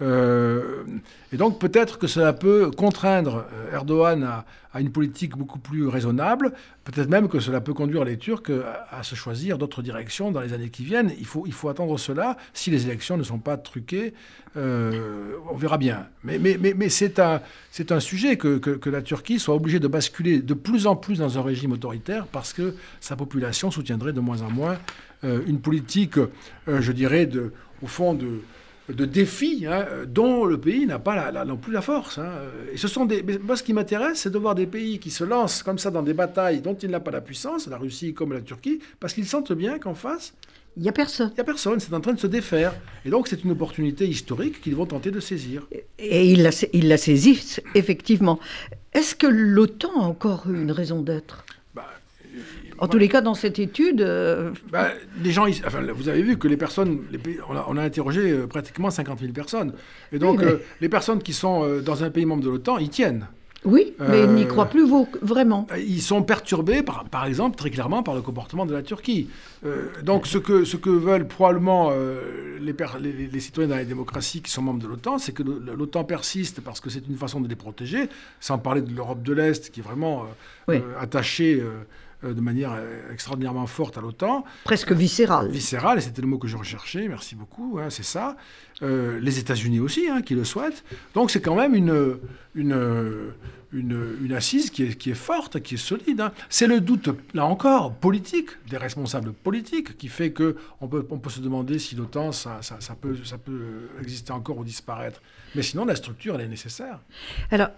Euh, 0.00 0.84
et 1.32 1.36
donc 1.36 1.58
peut-être 1.58 1.98
que 1.98 2.06
cela 2.06 2.32
peut 2.32 2.70
contraindre 2.70 3.46
euh, 3.52 3.74
Erdogan 3.74 4.22
à, 4.22 4.44
une 4.80 4.92
politique 4.92 5.36
beaucoup 5.36 5.58
plus 5.58 5.88
raisonnable. 5.88 6.52
Peut-être 6.84 7.08
même 7.08 7.28
que 7.28 7.40
cela 7.40 7.60
peut 7.60 7.74
conduire 7.74 8.04
les 8.04 8.16
Turcs 8.16 8.52
à, 8.92 9.02
se 9.02 9.16
choisir 9.16 9.58
d'autres 9.58 9.82
directions 9.82 10.30
dans 10.30 10.40
les 10.40 10.52
années 10.52 10.68
qui 10.68 10.84
viennent. 10.84 11.12
Il 11.18 11.26
faut, 11.26 11.44
il 11.46 11.52
faut 11.52 11.68
attendre 11.68 11.98
cela. 11.98 12.36
Si 12.52 12.70
les 12.70 12.86
élections 12.86 13.16
ne 13.16 13.24
sont 13.24 13.38
pas 13.38 13.56
truquées, 13.56 14.14
euh, 14.56 15.32
on 15.50 15.56
verra 15.56 15.78
bien. 15.78 16.06
Mais, 16.22 16.38
mais, 16.38 16.56
mais, 16.58 16.88
c'est 16.90 17.18
un, 17.18 17.40
un 17.90 18.00
sujet 18.00 18.36
que, 18.36 18.58
que, 18.58 18.90
la 18.90 19.02
Turquie 19.02 19.40
soit 19.40 19.56
obligée 19.56 19.80
de 19.80 19.88
basculer 19.88 20.40
de 20.40 20.54
plus 20.54 20.86
en 20.86 20.94
plus 20.94 21.18
dans 21.18 21.38
un 21.38 21.42
régime 21.42 21.72
autoritaire 21.72 22.26
parce 22.26 22.52
que 22.52 22.76
sa 23.00 23.16
population 23.16 23.72
soutiendrait 23.72 24.12
de 24.12 24.20
moins 24.20 24.42
en 24.42 24.50
moins 24.50 24.78
une 25.24 25.58
politique, 25.58 26.20
je 26.68 26.92
dirais, 26.92 27.26
de, 27.26 27.52
au 27.82 27.88
fond, 27.88 28.14
de 28.14 28.42
de 28.88 29.04
défis 29.04 29.66
hein, 29.66 29.86
dont 30.06 30.44
le 30.44 30.58
pays 30.58 30.86
n'a 30.86 30.98
pas 30.98 31.32
non 31.44 31.56
plus 31.56 31.72
la 31.72 31.82
force. 31.82 32.18
Hein. 32.18 32.30
Et 32.72 32.76
ce 32.76 32.88
sont 32.88 33.04
des, 33.04 33.22
moi, 33.42 33.56
ce 33.56 33.62
qui 33.62 33.72
m'intéresse, 33.72 34.20
c'est 34.20 34.30
de 34.30 34.38
voir 34.38 34.54
des 34.54 34.66
pays 34.66 34.98
qui 34.98 35.10
se 35.10 35.24
lancent 35.24 35.62
comme 35.62 35.78
ça 35.78 35.90
dans 35.90 36.02
des 36.02 36.14
batailles 36.14 36.60
dont 36.60 36.74
il 36.74 36.90
n'a 36.90 37.00
pas 37.00 37.10
la 37.10 37.20
puissance, 37.20 37.66
la 37.66 37.78
Russie 37.78 38.14
comme 38.14 38.32
la 38.32 38.40
Turquie, 38.40 38.80
parce 39.00 39.12
qu'ils 39.12 39.26
sentent 39.26 39.52
bien 39.52 39.78
qu'en 39.78 39.94
face, 39.94 40.34
il 40.76 40.82
n'y 40.82 40.88
a 40.88 40.92
personne. 40.92 41.30
Il 41.32 41.34
n'y 41.34 41.40
a 41.40 41.44
personne, 41.44 41.80
c'est 41.80 41.92
en 41.92 42.00
train 42.00 42.12
de 42.12 42.20
se 42.20 42.28
défaire. 42.28 42.72
Et 43.04 43.10
donc 43.10 43.28
c'est 43.28 43.42
une 43.42 43.50
opportunité 43.50 44.06
historique 44.06 44.60
qu'ils 44.60 44.76
vont 44.76 44.86
tenter 44.86 45.10
de 45.10 45.20
saisir. 45.20 45.66
Et 45.98 46.30
ils 46.30 46.42
la, 46.42 46.50
il 46.72 46.88
la 46.88 46.96
saisissent, 46.96 47.60
effectivement. 47.74 48.38
Est-ce 48.92 49.14
que 49.14 49.26
l'OTAN 49.26 49.90
a 50.00 50.04
encore 50.04 50.48
une 50.48 50.70
raison 50.70 51.02
d'être? 51.02 51.44
En 52.78 52.88
tous 52.88 52.98
les 52.98 53.08
cas, 53.08 53.20
dans 53.20 53.34
cette 53.34 53.58
étude. 53.58 54.00
Euh, 54.00 54.50
bah, 54.70 54.88
les 55.22 55.30
gens, 55.30 55.46
enfin, 55.66 55.80
vous 55.94 56.08
avez 56.08 56.22
vu 56.22 56.38
que 56.38 56.48
les 56.48 56.56
personnes, 56.56 57.00
les 57.10 57.18
on, 57.48 57.76
a, 57.76 57.82
interrogé 57.82 58.30
euh, 58.30 58.46
pratiquement 58.46 58.90
50 58.90 59.20
000 59.20 59.32
personnes. 59.32 59.72
Et 60.12 60.18
donc, 60.18 60.42
euh, 60.42 60.58
les 60.80 60.88
personnes 60.88 61.22
qui 61.22 61.32
sont 61.32 61.80
dans 61.84 62.04
un 62.04 62.10
pays 62.10 62.26
membre 62.26 62.44
de 62.44 62.50
l'OTAN, 62.50 62.78
ils 62.78 62.90
tiennent. 62.90 63.26
Oui, 63.64 63.92
mais 63.98 64.22
ils 64.22 64.30
n'y 64.30 64.46
croient 64.46 64.66
plus 64.66 64.88
vraiment. 65.20 65.66
Ils 65.76 66.00
sont 66.00 66.22
perturbés, 66.22 66.84
par, 66.84 67.04
par, 67.06 67.26
exemple, 67.26 67.56
très 67.56 67.70
clairement, 67.70 68.04
par 68.04 68.14
le 68.14 68.22
comportement 68.22 68.66
de 68.66 68.72
la 68.72 68.82
Turquie. 68.82 69.28
donc, 70.04 70.28
ce 70.28 70.38
que, 70.38 70.62
ce 70.62 70.76
que 70.76 70.90
veulent 70.90 71.26
probablement 71.26 71.90
les, 72.60 72.72
les, 73.32 73.40
citoyens 73.40 73.68
dans 73.68 73.76
les 73.76 73.84
démocraties 73.84 74.42
qui 74.42 74.52
sont 74.52 74.62
membres 74.62 74.80
de 74.80 74.86
l'OTAN, 74.86 75.18
c'est 75.18 75.32
que 75.32 75.42
l'OTAN 75.42 76.04
persiste 76.04 76.60
parce 76.60 76.80
que 76.80 76.88
c'est 76.88 77.04
une 77.08 77.16
façon 77.16 77.40
de 77.40 77.48
les 77.48 77.56
protéger, 77.56 78.08
sans 78.38 78.58
parler 78.58 78.80
de 78.80 78.94
l'Europe 78.94 79.24
de 79.24 79.32
l'Est 79.32 79.70
qui 79.70 79.80
est 79.80 79.82
vraiment 79.82 80.26
attachée 81.00 81.60
de 82.22 82.40
manière 82.40 82.72
euh, 82.72 83.12
extraordinairement 83.12 83.66
forte 83.66 83.96
à 83.96 84.00
l'OTAN. 84.00 84.44
Presque 84.64 84.92
viscérale. 84.92 85.50
Viscérale, 85.50 85.98
et 85.98 86.00
c'était 86.00 86.22
le 86.22 86.28
mot 86.28 86.38
que 86.38 86.48
je 86.48 86.56
recherchais, 86.56 87.06
merci 87.06 87.36
beaucoup, 87.36 87.78
hein, 87.78 87.90
c'est 87.90 88.04
ça. 88.04 88.36
Euh, 88.82 89.18
les 89.20 89.38
États-Unis 89.38 89.80
aussi, 89.80 90.08
hein, 90.08 90.22
qui 90.22 90.34
le 90.34 90.44
souhaitent. 90.44 90.84
Donc 91.14 91.30
c'est 91.30 91.40
quand 91.40 91.54
même 91.54 91.74
une, 91.74 92.18
une, 92.54 93.34
une, 93.72 94.32
assise 94.32 94.70
qui 94.70 94.82
est, 94.84 94.94
qui 94.96 95.10
est, 95.10 95.14
forte, 95.14 95.60
qui 95.60 95.74
est 95.74 95.78
solide. 95.78 96.20
Hein. 96.20 96.32
C'est 96.48 96.66
le 96.66 96.80
doute, 96.80 97.08
là 97.34 97.44
encore, 97.44 97.94
politique, 97.94 98.50
des 98.68 98.78
responsables 98.78 99.32
politiques, 99.32 99.96
qui 99.96 100.08
fait 100.08 100.32
qu'on 100.32 100.88
peut, 100.88 101.06
on 101.10 101.18
peut 101.18 101.30
se 101.30 101.40
demander 101.40 101.78
si 101.78 101.94
l'OTAN, 101.94 102.32
ça, 102.32 102.58
ça, 102.62 102.78
ça, 102.80 102.94
peut, 102.94 103.16
ça 103.24 103.38
peut 103.38 103.90
exister 104.00 104.32
encore 104.32 104.58
ou 104.58 104.64
disparaître. 104.64 105.22
Mais 105.54 105.62
sinon, 105.62 105.84
la 105.84 105.96
structure, 105.96 106.34
elle 106.34 106.42
est 106.42 106.48
nécessaire. 106.48 107.00
Alors, 107.50 107.70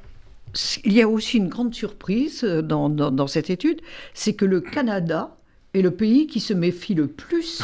il 0.84 0.92
y 0.92 1.02
a 1.02 1.08
aussi 1.08 1.38
une 1.38 1.48
grande 1.48 1.74
surprise 1.74 2.42
euh, 2.44 2.62
dans, 2.62 3.26
cette 3.26 3.50
étude, 3.50 3.80
c'est 4.14 4.34
que 4.34 4.44
le 4.44 4.60
Canada 4.60 5.36
est 5.74 5.82
le 5.82 5.90
pays 5.90 6.26
qui 6.26 6.40
se 6.40 6.54
méfie 6.54 6.94
le 6.94 7.06
plus 7.06 7.62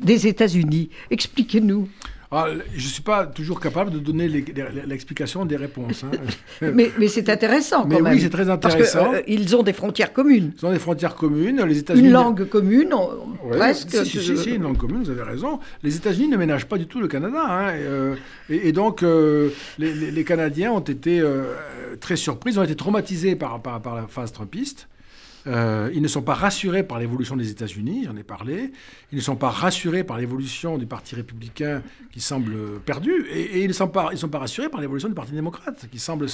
des 0.00 0.26
États-Unis. 0.26 0.90
Expliquez-nous. 1.10 1.88
Ah, 2.38 2.48
je 2.74 2.84
ne 2.84 2.90
suis 2.90 3.02
pas 3.02 3.26
toujours 3.26 3.58
capable 3.60 3.90
de 3.90 3.98
donner 3.98 4.28
l'explication 4.28 5.46
des 5.46 5.56
réponses. 5.56 6.04
Hein. 6.04 6.10
mais, 6.74 6.90
c'est 7.08 7.30
intéressant 7.30 7.84
quand 7.84 7.88
mais 7.88 8.02
même. 8.02 8.12
Oui, 8.12 8.20
c'est 8.20 8.28
très 8.28 8.50
intéressant. 8.50 9.12
Parce 9.12 9.22
euh, 9.26 9.56
ont 9.56 9.62
des 9.62 9.72
frontières 9.72 10.12
communes. 10.12 10.52
Ils 10.60 10.66
ont 10.66 10.70
des 10.70 10.78
frontières 10.78 11.14
communes. 11.14 11.64
Les 11.64 11.78
États-Unis. 11.78 12.08
Une 12.08 12.12
langue 12.12 12.46
commune, 12.46 12.90
presque. 13.50 13.90
Si, 14.04 14.20
si, 14.20 14.36
si, 14.36 14.50
une 14.50 14.64
langue 14.64 14.76
commune, 14.76 15.02
vous 15.04 15.10
avez 15.10 15.22
raison. 15.22 15.60
Les 15.82 15.96
États-Unis 15.96 16.28
ne 16.28 16.36
ménagent 16.36 16.66
pas 16.66 16.76
du 16.76 16.86
tout 16.86 17.00
le 17.00 17.08
Canada. 17.08 17.42
Hein, 17.42 17.70
euh, 17.76 18.16
et, 18.50 18.72
donc, 18.72 19.02
euh, 19.02 19.48
les, 19.78 20.24
Canadiens 20.24 20.72
ont 20.72 20.80
été 20.80 21.22
très 22.00 22.16
surpris. 22.16 22.52
Ils 22.52 22.60
ont 22.60 22.64
été 22.64 22.76
traumatisés 22.76 23.34
par, 23.34 23.62
par, 23.62 23.80
par 23.80 23.94
la 23.94 24.06
phase 24.08 24.32
trumpiste. 24.32 24.88
Euh, 25.46 25.90
ils 25.94 26.02
ne 26.02 26.08
sont 26.08 26.22
pas 26.22 26.34
rassurés 26.34 26.82
par 26.82 26.98
l'évolution 26.98 27.36
des 27.36 27.50
États-Unis, 27.50 28.04
j'en 28.06 28.16
ai 28.16 28.22
parlé. 28.22 28.72
Ils 29.12 29.16
ne 29.16 29.22
sont 29.22 29.36
pas 29.36 29.50
rassurés 29.50 30.02
par 30.02 30.18
l'évolution 30.18 30.76
du 30.78 30.86
Parti 30.86 31.14
républicain 31.14 31.82
qui 32.12 32.20
semble 32.20 32.80
perdu. 32.84 33.26
Et, 33.30 33.62
ils 33.62 33.68
ne 33.68 33.72
sont 33.72 33.88
pas, 33.88 34.10
rassurés 34.32 34.68
par 34.68 34.80
l'évolution 34.80 35.08
du 35.08 35.14
Parti 35.14 35.32
démocrate 35.32 35.86
qui 35.90 35.98
semble 35.98 36.26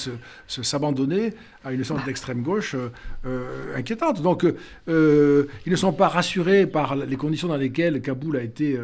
s'abandonner 0.47 1.35
à 1.65 1.73
une 1.73 1.85
sorte 1.85 2.05
d'extrême 2.07 2.43
gauche 2.43 2.75
euh, 2.75 2.89
euh, 3.27 3.77
inquiétante. 3.77 4.23
Donc, 4.23 4.45
ils 4.87 4.91
ne 5.67 5.77
sont 5.77 5.93
pas 5.93 6.09
rassurés 6.09 6.67
par 6.67 6.97
les 6.97 7.17
conditions 7.17 7.49
dans 7.49 7.57
lesquelles 7.57 8.01
Kaboul 8.01 8.37
a 8.37 8.43
été 8.43 8.79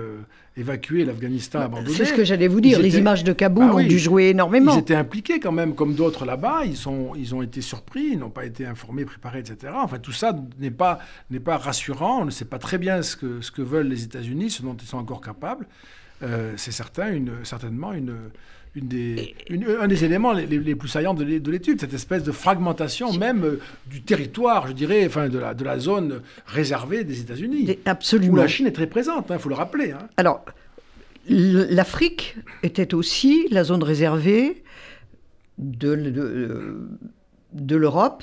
évacué, 0.59 1.05
l'Afghanistan 1.05 1.61
abandonné. 1.61 1.95
C'est 1.95 2.05
ce 2.05 2.13
que 2.13 2.25
j'allais 2.25 2.49
vous 2.49 2.61
dire. 2.61 2.79
les 2.81 2.99
images 2.99 3.25
de 3.25 3.33
Kaboul 3.33 3.69
bah 3.69 3.75
ont 3.77 3.83
dû 3.83 3.99
jouer 3.99 4.29
énormément. 4.31 4.75
Ils 4.75 4.81
étaient 4.81 4.95
impliqués 4.95 5.41
quand 5.41 5.53
même, 5.53 5.75
comme 5.75 5.95
d'autres 5.95 6.25
là-bas. 6.25 6.63
Ils, 6.65 6.77
sont, 6.77 7.13
ils 7.17 7.35
ont 7.35 7.43
été 7.43 7.61
surpris, 7.61 8.11
ils 8.13 8.19
n'ont 8.19 8.31
pas 8.31 8.45
été 8.45 8.67
informés, 8.67 9.05
préparés, 9.05 9.41
etc. 9.41 9.73
Enfin, 9.77 9.99
tout 9.99 10.13
ça 10.13 10.35
n'est 10.59 10.71
pas, 10.71 10.99
pas 11.45 11.57
rassurant. 11.57 12.23
On 12.23 12.25
ne 12.25 12.31
sait 12.31 12.45
pas 12.45 12.59
très 12.59 12.79
bien 12.79 13.03
ce 13.03 13.17
que, 13.17 13.41
ce 13.41 13.51
que 13.51 13.63
veulent 13.63 13.89
les 13.89 14.05
États-Unis, 14.05 14.51
ce 14.51 14.63
dont 14.63 14.77
ils 14.77 14.87
sont 14.87 14.99
encore 14.99 15.21
capables. 15.21 15.67
Euh, 16.23 16.55
c'est 16.57 16.73
certain, 16.73 17.13
une, 17.13 17.45
certainement 17.45 17.93
une, 17.93 18.17
une 18.75 18.89
des, 18.89 19.35
un 19.81 19.89
des 19.89 20.05
éléments 20.05 20.33
les, 20.33 20.75
plus 20.75 20.89
saillants 20.89 21.15
de 21.15 21.51
l'étude, 21.51 21.81
cette 21.81 21.95
espèce 21.95 22.23
de 22.23 22.33
fragmentation 22.33 23.13
même 23.13 23.45
euh, 23.45 23.61
du 23.87 24.03
territoire, 24.03 24.69
je 24.69 24.73
dirais, 24.73 25.05
enfin 25.07 25.29
de 25.29 25.39
la, 25.39 25.55
de 25.55 25.65
la 25.65 25.79
zone 25.79 26.23
réservée 26.47 27.05
des 27.05 27.21
États-Unis. 27.21 27.79
Absolument. 27.85 28.35
Où 28.35 28.37
la 28.37 28.49
Chine 28.49 28.67
est 28.67 28.73
très 28.73 28.87
présente, 28.87 29.27
il 29.29 29.33
hein, 29.33 29.39
faut 29.39 29.49
le 29.49 29.55
rappeler. 29.55 29.93
Hein. 29.93 30.09
Alors, 30.17 30.45
l'Afrique 31.29 32.37
était 32.63 32.95
aussi 32.95 33.47
la 33.51 33.65
zone 33.65 33.83
réservée 33.83 34.63
de, 35.59 35.95
de, 35.95 36.89
de 37.53 37.77
l'Europe 37.77 38.23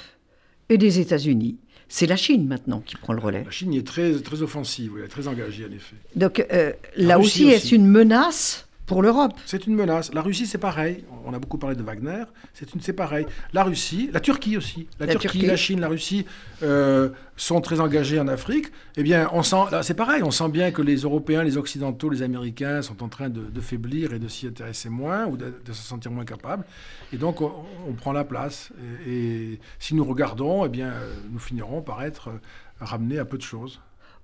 et 0.70 0.78
des 0.78 1.00
États-Unis. 1.00 1.58
C'est 1.88 2.08
la 2.08 2.16
Chine 2.16 2.48
maintenant 2.48 2.82
qui 2.86 2.96
prend 2.96 3.14
le 3.14 3.20
relais. 3.20 3.44
La 3.46 3.52
Chine 3.52 3.74
est 3.74 3.86
très, 3.86 4.14
très 4.14 4.42
offensive, 4.42 4.94
elle 4.98 5.06
est 5.06 5.08
très 5.08 5.28
engagée 5.28 5.66
en 5.66 5.72
effet. 5.72 5.96
Donc 6.16 6.46
euh, 6.52 6.74
là 6.98 7.20
aussi, 7.20 7.50
est-ce 7.50 7.76
une 7.76 7.88
menace 7.88 8.65
pour 8.86 9.02
l'Europe. 9.02 9.34
C'est 9.46 9.68
une 9.68 9.76
menace. 9.76 10.14
La 10.14 10.22
Russie, 10.22 10.46
c'est 10.46 10.58
pareil. 10.58 11.04
On 11.26 11.34
a 11.34 11.40
beaucoup 11.40 11.58
parlé 11.58 11.76
de 11.76 11.84
Wagner. 11.84 12.24
C'est 12.54 12.74
une, 12.74 12.82
c'est 12.82 12.94
pareil. 12.94 13.26
La 13.54 13.64
Russie, 13.64 14.10
la 14.14 14.20
Turquie 14.20 14.58
aussi. 14.58 14.88
La, 15.00 15.08
Turquie, 15.08 15.46
la 15.46 15.56
Chine, 15.56 15.80
la 15.80 15.88
Russie 15.88 16.26
euh, 16.62 17.10
sont 17.36 17.62
très 17.62 17.80
engagés 17.80 18.20
en 18.20 18.28
Afrique. 18.28 18.68
Eh 18.96 19.04
bien, 19.04 19.30
on 19.34 19.44
sent, 19.44 19.72
là, 19.72 19.82
c'est 19.82 19.96
pareil. 19.96 20.22
On 20.24 20.32
sent 20.32 20.50
bien 20.50 20.72
que 20.72 20.82
les 20.82 20.98
Européens, 20.98 21.44
les 21.44 21.58
Occidentaux, 21.58 22.10
les 22.10 22.22
Américains 22.22 22.82
sont 22.82 23.04
en 23.04 23.10
train 23.10 23.30
de, 23.30 23.62
faiblir 23.62 24.14
et 24.14 24.20
de 24.20 24.28
s'y 24.28 24.46
intéresser 24.48 24.90
moins 24.90 25.26
ou 25.26 25.38
de, 25.38 25.52
se 25.68 25.74
sentir 25.74 26.12
moins 26.12 26.26
capables. 26.26 26.66
Et 27.12 27.18
donc, 27.18 27.42
on, 27.42 27.94
prend 27.98 28.12
la 28.12 28.24
place. 28.24 28.72
Et, 29.08 29.60
si 29.80 29.96
nous 29.96 30.06
regardons, 30.06 30.66
eh 30.66 30.70
bien, 30.70 30.94
nous 31.32 31.40
finirons 31.40 31.82
par 31.82 32.04
être 32.04 32.30
ramenés 32.80 33.18
à 33.18 33.26
peu 33.26 33.38
de 33.38 33.44
choses. 33.44 33.80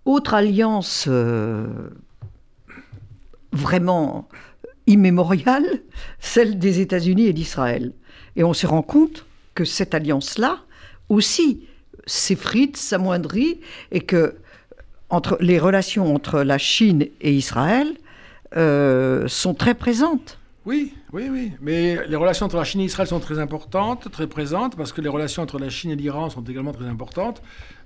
Autre 0.05 0.33
alliance. 0.33 1.05
Euh, 1.07 1.67
vraiment 3.51 4.27
immémoriale, 4.87 5.81
celle 6.19 6.59
des 6.59 6.79
États-Unis 6.79 7.27
et 7.27 7.33
d'Israël. 7.33 7.93
Et 8.35 8.43
on 8.43 8.53
se 8.53 8.67
rend 8.67 8.81
compte 8.81 9.25
que 9.55 9.65
cette 9.65 9.93
alliance-là 9.93 10.59
aussi 11.09 11.67
s'effrite, 12.05 12.77
s'amoindrit, 12.77 13.59
et 13.91 14.01
que 14.01 14.35
les 15.39 15.59
relations 15.59 16.13
entre 16.15 16.41
la 16.41 16.57
Chine 16.57 17.07
et 17.19 17.33
Israël 17.33 17.93
euh, 18.55 19.27
sont 19.27 19.53
très 19.53 19.75
présentes. 19.75 20.39
Oui, 20.63 20.93
oui, 21.11 21.27
oui. 21.31 21.53
Mais 21.59 22.07
les 22.07 22.15
relations 22.15 22.45
entre 22.45 22.57
la 22.57 22.63
Chine 22.63 22.81
et 22.81 22.85
Israël 22.85 23.07
sont 23.07 23.19
très 23.19 23.39
importantes, 23.39 24.11
très 24.11 24.27
présentes, 24.27 24.75
parce 24.75 24.93
que 24.93 25.01
les 25.01 25.09
relations 25.09 25.41
entre 25.41 25.57
la 25.57 25.69
Chine 25.69 25.89
et 25.89 25.95
l'Iran 25.95 26.29
sont 26.29 26.43
également 26.43 26.71
très 26.71 26.85
importantes, 26.85 27.41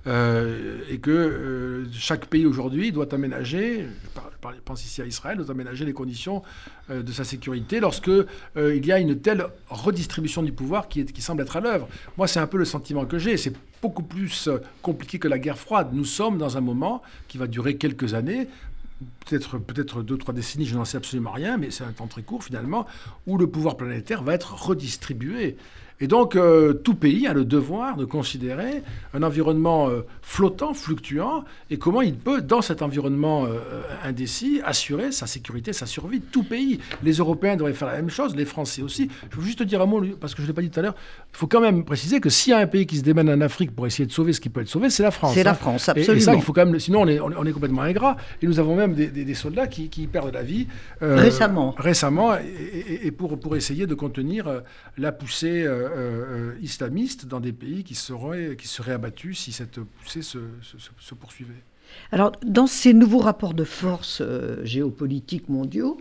euh, 0.06 0.80
et 0.90 0.98
que 0.98 1.10
euh, 1.10 1.86
chaque 1.92 2.26
pays 2.26 2.44
aujourd'hui 2.44 2.92
doit 2.92 3.14
aménager, 3.14 3.86
je 4.14 4.60
pense 4.62 4.84
ici 4.84 5.00
à 5.00 5.06
Israël, 5.06 5.38
doit 5.38 5.50
aménager 5.50 5.86
les 5.86 5.94
conditions 5.94 6.42
euh, 6.90 7.02
de 7.02 7.12
sa 7.12 7.24
sécurité 7.24 7.80
lorsque 7.80 8.10
il 8.56 8.84
y 8.86 8.92
a 8.92 8.98
une 8.98 9.18
telle 9.20 9.46
redistribution 9.70 10.42
du 10.42 10.52
pouvoir 10.52 10.88
qui, 10.88 11.02
qui 11.06 11.22
semble 11.22 11.42
être 11.42 11.56
à 11.56 11.60
l'œuvre. 11.60 11.88
Moi, 12.18 12.28
c'est 12.28 12.40
un 12.40 12.46
peu 12.46 12.58
le 12.58 12.66
sentiment 12.66 13.06
que 13.06 13.18
j'ai. 13.18 13.38
C'est 13.38 13.54
beaucoup 13.80 14.02
plus 14.02 14.50
compliqué 14.82 15.18
que 15.18 15.28
la 15.28 15.38
guerre 15.38 15.58
froide. 15.58 15.88
Nous 15.92 16.04
sommes 16.04 16.36
dans 16.36 16.58
un 16.58 16.60
moment 16.60 17.02
qui 17.26 17.38
va 17.38 17.46
durer 17.46 17.76
quelques 17.76 18.12
années 18.12 18.48
peut-être 19.24 19.58
peut-être 19.58 20.02
deux 20.02 20.16
trois 20.16 20.34
décennies, 20.34 20.66
je 20.66 20.76
n'en 20.76 20.84
sais 20.84 20.96
absolument 20.96 21.32
rien, 21.32 21.56
mais 21.56 21.70
c'est 21.70 21.84
un 21.84 21.92
temps 21.92 22.06
très 22.06 22.22
court 22.22 22.42
finalement 22.42 22.86
où 23.26 23.36
le 23.36 23.46
pouvoir 23.46 23.76
planétaire 23.76 24.22
va 24.22 24.34
être 24.34 24.54
redistribué 24.54 25.56
et 25.98 26.08
donc, 26.08 26.36
euh, 26.36 26.74
tout 26.74 26.94
pays 26.94 27.26
a 27.26 27.32
le 27.32 27.44
devoir 27.44 27.96
de 27.96 28.04
considérer 28.04 28.82
un 29.14 29.22
environnement 29.22 29.88
euh, 29.88 30.04
flottant, 30.20 30.74
fluctuant, 30.74 31.44
et 31.70 31.78
comment 31.78 32.02
il 32.02 32.16
peut, 32.16 32.42
dans 32.42 32.60
cet 32.60 32.82
environnement 32.82 33.46
euh, 33.46 33.58
indécis, 34.04 34.60
assurer 34.62 35.10
sa 35.10 35.26
sécurité, 35.26 35.72
sa 35.72 35.86
survie. 35.86 36.20
Tout 36.20 36.42
pays. 36.42 36.80
Les 37.02 37.14
Européens 37.14 37.56
devraient 37.56 37.72
faire 37.72 37.88
la 37.88 37.94
même 37.94 38.10
chose, 38.10 38.36
les 38.36 38.44
Français 38.44 38.82
aussi. 38.82 39.08
Je 39.30 39.36
veux 39.36 39.42
juste 39.42 39.62
dire 39.62 39.80
un 39.80 39.86
mot, 39.86 40.02
parce 40.20 40.34
que 40.34 40.42
je 40.42 40.46
ne 40.46 40.48
l'ai 40.48 40.54
pas 40.54 40.60
dit 40.60 40.68
tout 40.68 40.80
à 40.80 40.82
l'heure, 40.82 40.96
il 41.32 41.36
faut 41.36 41.46
quand 41.46 41.62
même 41.62 41.84
préciser 41.84 42.20
que 42.20 42.28
s'il 42.28 42.50
y 42.50 42.54
a 42.54 42.58
un 42.58 42.66
pays 42.66 42.86
qui 42.86 42.98
se 42.98 43.02
démène 43.02 43.30
en 43.30 43.40
Afrique 43.40 43.74
pour 43.74 43.86
essayer 43.86 44.06
de 44.06 44.12
sauver 44.12 44.34
ce 44.34 44.40
qui 44.40 44.50
peut 44.50 44.60
être 44.60 44.68
sauvé, 44.68 44.90
c'est 44.90 45.02
la 45.02 45.10
France. 45.10 45.32
C'est 45.32 45.44
la 45.44 45.52
hein. 45.52 45.54
France, 45.54 45.88
absolument. 45.88 46.18
Et, 46.18 46.20
ça, 46.20 46.34
il 46.34 46.42
faut 46.42 46.52
quand 46.52 46.66
même, 46.66 46.78
sinon 46.78 47.02
on 47.02 47.08
est, 47.08 47.20
on 47.20 47.44
est, 47.44 47.52
complètement 47.52 47.82
ingrat. 47.82 48.18
Et 48.42 48.46
nous 48.46 48.60
avons 48.60 48.76
même 48.76 48.92
des, 48.92 49.34
soldats 49.34 49.66
qui, 49.66 49.88
perdent 50.06 50.34
la 50.34 50.42
vie. 50.42 50.66
récemment. 51.00 51.74
Récemment, 51.78 52.34
et, 52.36 53.10
pour, 53.12 53.40
pour 53.40 53.56
essayer 53.56 53.86
de 53.86 53.94
contenir 53.94 54.62
la 54.98 55.12
poussée 55.12 55.66
euh, 55.86 56.52
euh, 56.54 56.58
islamistes 56.62 57.26
dans 57.26 57.40
des 57.40 57.52
pays 57.52 57.84
qui 57.84 57.94
seraient, 57.94 58.56
qui 58.56 58.68
seraient 58.68 58.92
abattus 58.92 59.38
si 59.38 59.52
cette 59.52 59.80
poussée 59.80 60.22
se, 60.22 60.38
poursuivait. 61.18 61.62
Alors, 62.12 62.32
dans 62.44 62.66
ces 62.66 62.92
nouveaux 62.94 63.20
rapports 63.20 63.54
de 63.54 63.64
force 63.64 64.20
euh, 64.20 64.64
géopolitiques 64.64 65.48
mondiaux, 65.48 65.98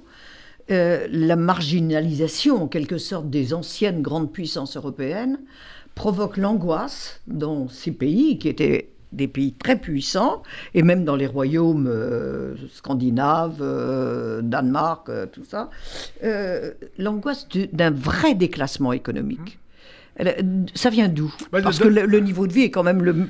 la 0.67 1.35
marginalisation, 1.35 2.63
en 2.63 2.67
quelque 2.67 2.97
sorte, 2.97 3.29
des 3.29 3.53
anciennes 3.53 4.01
grandes 4.01 4.31
puissances 4.31 4.77
européennes 4.77 5.37
provoque 5.93 6.37
l'angoisse 6.37 7.21
dans 7.27 7.67
ces 7.67 7.91
pays 7.91 8.39
qui 8.39 8.49
étaient 8.49 8.89
des 9.11 9.27
pays 9.27 9.53
très 9.53 9.77
puissants, 9.77 10.41
et 10.73 10.81
même 10.81 11.05
dans 11.05 11.15
les 11.15 11.27
royaumes 11.27 11.87
scandinaves, 12.73 13.59
Danemark, 14.41 15.11
tout 15.31 15.45
ça, 15.45 15.69
l'angoisse 16.97 17.47
d'un 17.71 17.91
vrai 17.91 18.33
déclassement 18.33 18.91
économique. 18.91 19.59
Ça 20.73 20.89
vient 20.89 21.09
d'où? 21.09 21.33
Bah, 21.51 21.61
Parce 21.61 21.79
que 21.79 21.87
le, 21.87 22.19
niveau 22.19 22.47
de 22.47 22.53
vie 22.53 22.61
est 22.61 22.71
quand 22.71 22.83
même 22.83 23.03
le... 23.03 23.27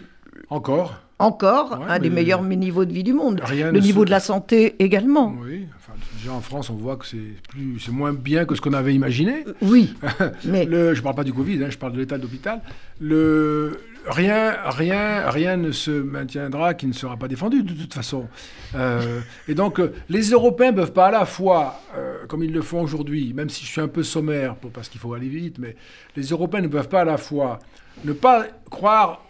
Encore 0.49 1.01
encore 1.17 1.81
un 1.87 1.99
des 1.99 2.09
meilleurs 2.09 2.43
niveaux 2.43 2.83
de 2.83 2.91
vie 2.91 3.03
du 3.03 3.13
monde. 3.13 3.41
le 3.49 3.79
niveau 3.79 4.05
de 4.05 4.11
la 4.11 4.19
santé 4.19 4.75
également. 4.79 5.33
Oui, 5.41 5.65
enfin, 5.77 5.93
déjà 6.17 6.33
en 6.33 6.41
France, 6.41 6.69
on 6.69 6.75
voit 6.75 6.97
que 6.97 7.05
c'est 7.05 7.91
moins 7.91 8.13
bien 8.13 8.45
que 8.45 8.55
ce 8.55 8.61
qu'on 8.61 8.73
avait 8.73 8.93
imaginé. 8.93 9.45
Oui, 9.61 9.93
mais 10.45 10.65
je 10.65 10.97
ne 10.97 11.01
parle 11.01 11.15
pas 11.15 11.23
du 11.23 11.33
Covid, 11.33 11.63
hein, 11.63 11.67
je 11.69 11.77
parle 11.77 11.93
de 11.93 11.99
l'état 11.99 12.17
d'hôpital. 12.17 12.61
Le, 12.99 13.79
rien, 14.07 14.55
rien, 14.65 15.29
rien 15.29 15.57
ne 15.57 15.71
se 15.71 15.91
maintiendra 15.91 16.73
qui 16.73 16.87
ne 16.87 16.93
sera 16.93 17.17
pas 17.17 17.27
défendu 17.27 17.63
de 17.63 17.73
toute 17.73 17.93
façon. 17.93 18.27
Euh, 18.75 19.21
et 19.47 19.55
donc, 19.55 19.79
euh, 19.79 19.93
les 20.09 20.29
Européens 20.29 20.71
ne 20.71 20.77
peuvent 20.77 20.93
pas 20.93 21.07
à 21.07 21.11
la 21.11 21.25
fois, 21.25 21.81
euh, 21.95 22.25
comme 22.27 22.43
ils 22.43 22.51
le 22.51 22.61
font 22.61 22.81
aujourd'hui, 22.81 23.33
même 23.33 23.49
si 23.49 23.65
je 23.65 23.71
suis 23.71 23.81
un 23.81 23.87
peu 23.87 24.03
sommaire 24.03 24.55
parce 24.73 24.89
qu'il 24.89 25.01
faut 25.01 25.13
aller 25.13 25.29
vite, 25.29 25.57
mais 25.59 25.75
les 26.15 26.23
Européens 26.23 26.61
ne 26.61 26.67
peuvent 26.67 26.89
pas 26.89 27.01
à 27.01 27.05
la 27.05 27.17
fois 27.17 27.59
ne 28.03 28.13
pas 28.13 28.45
croire 28.69 29.23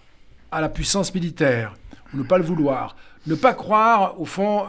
à 0.51 0.61
la 0.61 0.69
puissance 0.69 1.13
militaire, 1.13 1.75
ou 2.13 2.17
ne 2.17 2.23
pas 2.23 2.38
le 2.38 2.43
vouloir, 2.43 2.95
ne 3.27 3.35
pas 3.35 3.53
croire 3.53 4.19
au 4.19 4.25
fond 4.25 4.65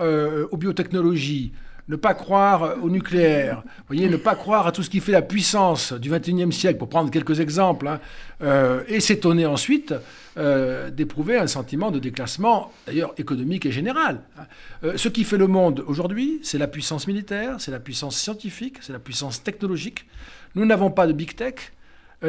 aux 0.51 0.57
biotechnologies, 0.57 1.53
ne 1.89 1.97
pas 1.97 2.15
croire 2.15 2.77
au 2.83 2.91
nucléaire, 2.91 3.63
ne 3.91 4.17
pas 4.17 4.35
croire 4.35 4.67
à 4.67 4.73
tout 4.73 4.83
ce 4.83 4.91
qui 4.91 5.01
fait 5.01 5.13
la 5.13 5.23
puissance 5.23 5.93
du 5.93 6.11
XXIe 6.11 6.53
siècle, 6.53 6.79
pour 6.79 6.89
prendre 6.89 7.11
quelques 7.11 7.41
exemples, 7.41 7.87
hein, 7.87 8.01
euh, 8.43 8.83
et 8.89 9.01
s'étonner 9.01 9.47
ensuite 9.47 9.95
euh, 10.37 10.91
d'éprouver 10.91 11.39
un 11.39 11.47
sentiment 11.47 11.91
de 11.91 11.99
déclassement, 11.99 12.73
d'ailleurs 12.87 13.15
économique 13.19 13.67
et 13.67 13.73
général. 13.73 14.21
Hein. 14.39 14.43
Euh, 14.85 14.93
ce 14.97 15.09
qui 15.09 15.25
fait 15.25 15.39
le 15.39 15.47
monde 15.47 15.85
aujourd'hui, 15.87 16.41
c'est 16.43 16.59
la 16.59 16.67
puissance 16.67 17.07
militaire, 17.07 17.57
c'est 17.59 17.71
la 17.71 17.81
puissance 17.81 18.17
scientifique, 18.17 18.79
c'est 18.81 18.93
la 18.93 18.99
puissance 18.99 19.43
technologique. 19.43 20.07
Nous 20.55 20.67
n'avons 20.67 20.91
pas 20.91 21.07
de 21.07 21.13
big 21.13 21.37
tech, 21.37 21.55
euh, 21.55 21.76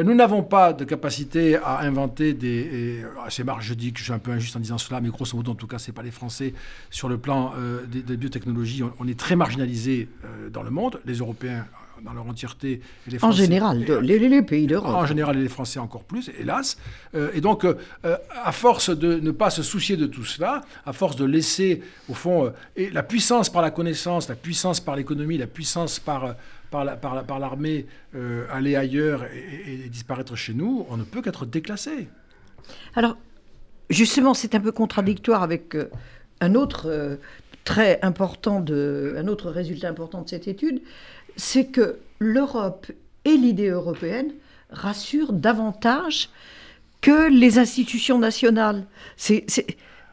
nous 0.04 0.14
n'avons 0.14 0.42
pas 0.42 0.72
de 0.72 0.84
capacité 0.84 1.56
à 1.56 1.80
inventer 1.80 2.32
des. 2.34 3.04
C'est 3.28 3.44
marrant, 3.44 3.60
je 3.60 3.74
dis 3.74 3.92
que 3.92 3.98
je 3.98 4.04
suis 4.04 4.12
un 4.12 4.18
peu 4.18 4.30
injuste 4.30 4.56
en 4.56 4.60
disant 4.60 4.78
cela, 4.78 5.00
mais 5.00 5.08
grosso 5.08 5.36
modo, 5.36 5.52
en 5.52 5.54
tout 5.54 5.66
cas, 5.66 5.78
ce 5.78 5.90
n'est 5.90 5.94
pas 5.94 6.02
les 6.02 6.10
Français. 6.10 6.54
Sur 6.90 7.08
le 7.08 7.18
plan 7.18 7.52
euh, 7.58 7.84
des, 7.86 8.16
biotechnologies, 8.16 8.82
on, 8.98 9.08
est 9.08 9.18
très 9.18 9.36
marginalisé 9.36 10.08
euh, 10.24 10.50
dans 10.50 10.62
le 10.62 10.70
monde. 10.70 11.00
Les 11.04 11.14
Européens 11.14 11.64
dans 12.04 12.12
leur 12.12 12.28
entièreté. 12.28 12.80
Et 13.08 13.10
les 13.10 13.18
Français, 13.18 13.42
en 13.42 13.44
général, 13.44 13.84
les, 14.02 14.42
pays 14.42 14.68
d'Europe. 14.68 14.94
En 14.94 15.04
général, 15.04 15.36
et 15.36 15.42
les 15.42 15.48
Français 15.48 15.80
encore 15.80 16.04
plus, 16.04 16.30
hélas. 16.38 16.78
et 17.34 17.40
donc, 17.40 17.66
à 18.04 18.52
force 18.52 18.96
de 18.96 19.18
ne 19.18 19.32
pas 19.32 19.50
se 19.50 19.64
soucier 19.64 19.96
de 19.96 20.06
tout 20.06 20.24
cela, 20.24 20.60
à 20.86 20.92
force 20.92 21.16
de 21.16 21.24
laisser, 21.24 21.82
au 22.08 22.14
fond, 22.14 22.52
et 22.76 22.90
la 22.90 23.02
puissance 23.02 23.50
par 23.50 23.62
la 23.62 23.72
connaissance, 23.72 24.28
la 24.28 24.36
puissance 24.36 24.78
par 24.78 24.94
l'économie, 24.94 25.38
la 25.38 25.48
puissance 25.48 25.98
par 25.98 26.36
par 26.70 27.38
l'armée 27.38 27.86
euh, 28.14 28.46
aller 28.50 28.76
ailleurs 28.76 29.24
et, 29.24 29.88
disparaître 29.88 30.36
chez 30.36 30.54
nous, 30.54 30.86
on 30.88 30.96
ne 30.96 31.04
peut 31.04 31.22
qu'être 31.22 31.46
déclassé. 31.46 32.08
Alors, 32.94 33.16
justement, 33.90 34.34
c'est 34.34 34.54
un 34.54 34.60
peu 34.60 34.72
contradictoire 34.72 35.42
avec 35.42 35.74
euh, 35.74 35.90
un 36.40 36.54
autre 36.54 36.88
euh, 36.88 37.16
important 38.02 38.60
de, 38.60 39.14
un 39.18 39.28
autre 39.28 39.50
résultat 39.50 39.88
important 39.88 40.22
de 40.22 40.28
cette 40.28 40.48
étude, 40.48 40.80
c'est 41.36 41.66
que 41.66 41.98
l'Europe 42.18 42.90
et 43.24 43.36
l'idée 43.36 43.68
européenne 43.68 44.32
rassurent 44.70 45.32
davantage 45.32 46.30
que 47.00 47.30
les 47.30 47.58
institutions 47.58 48.18
nationales. 48.18 48.86
C'est 49.16 49.44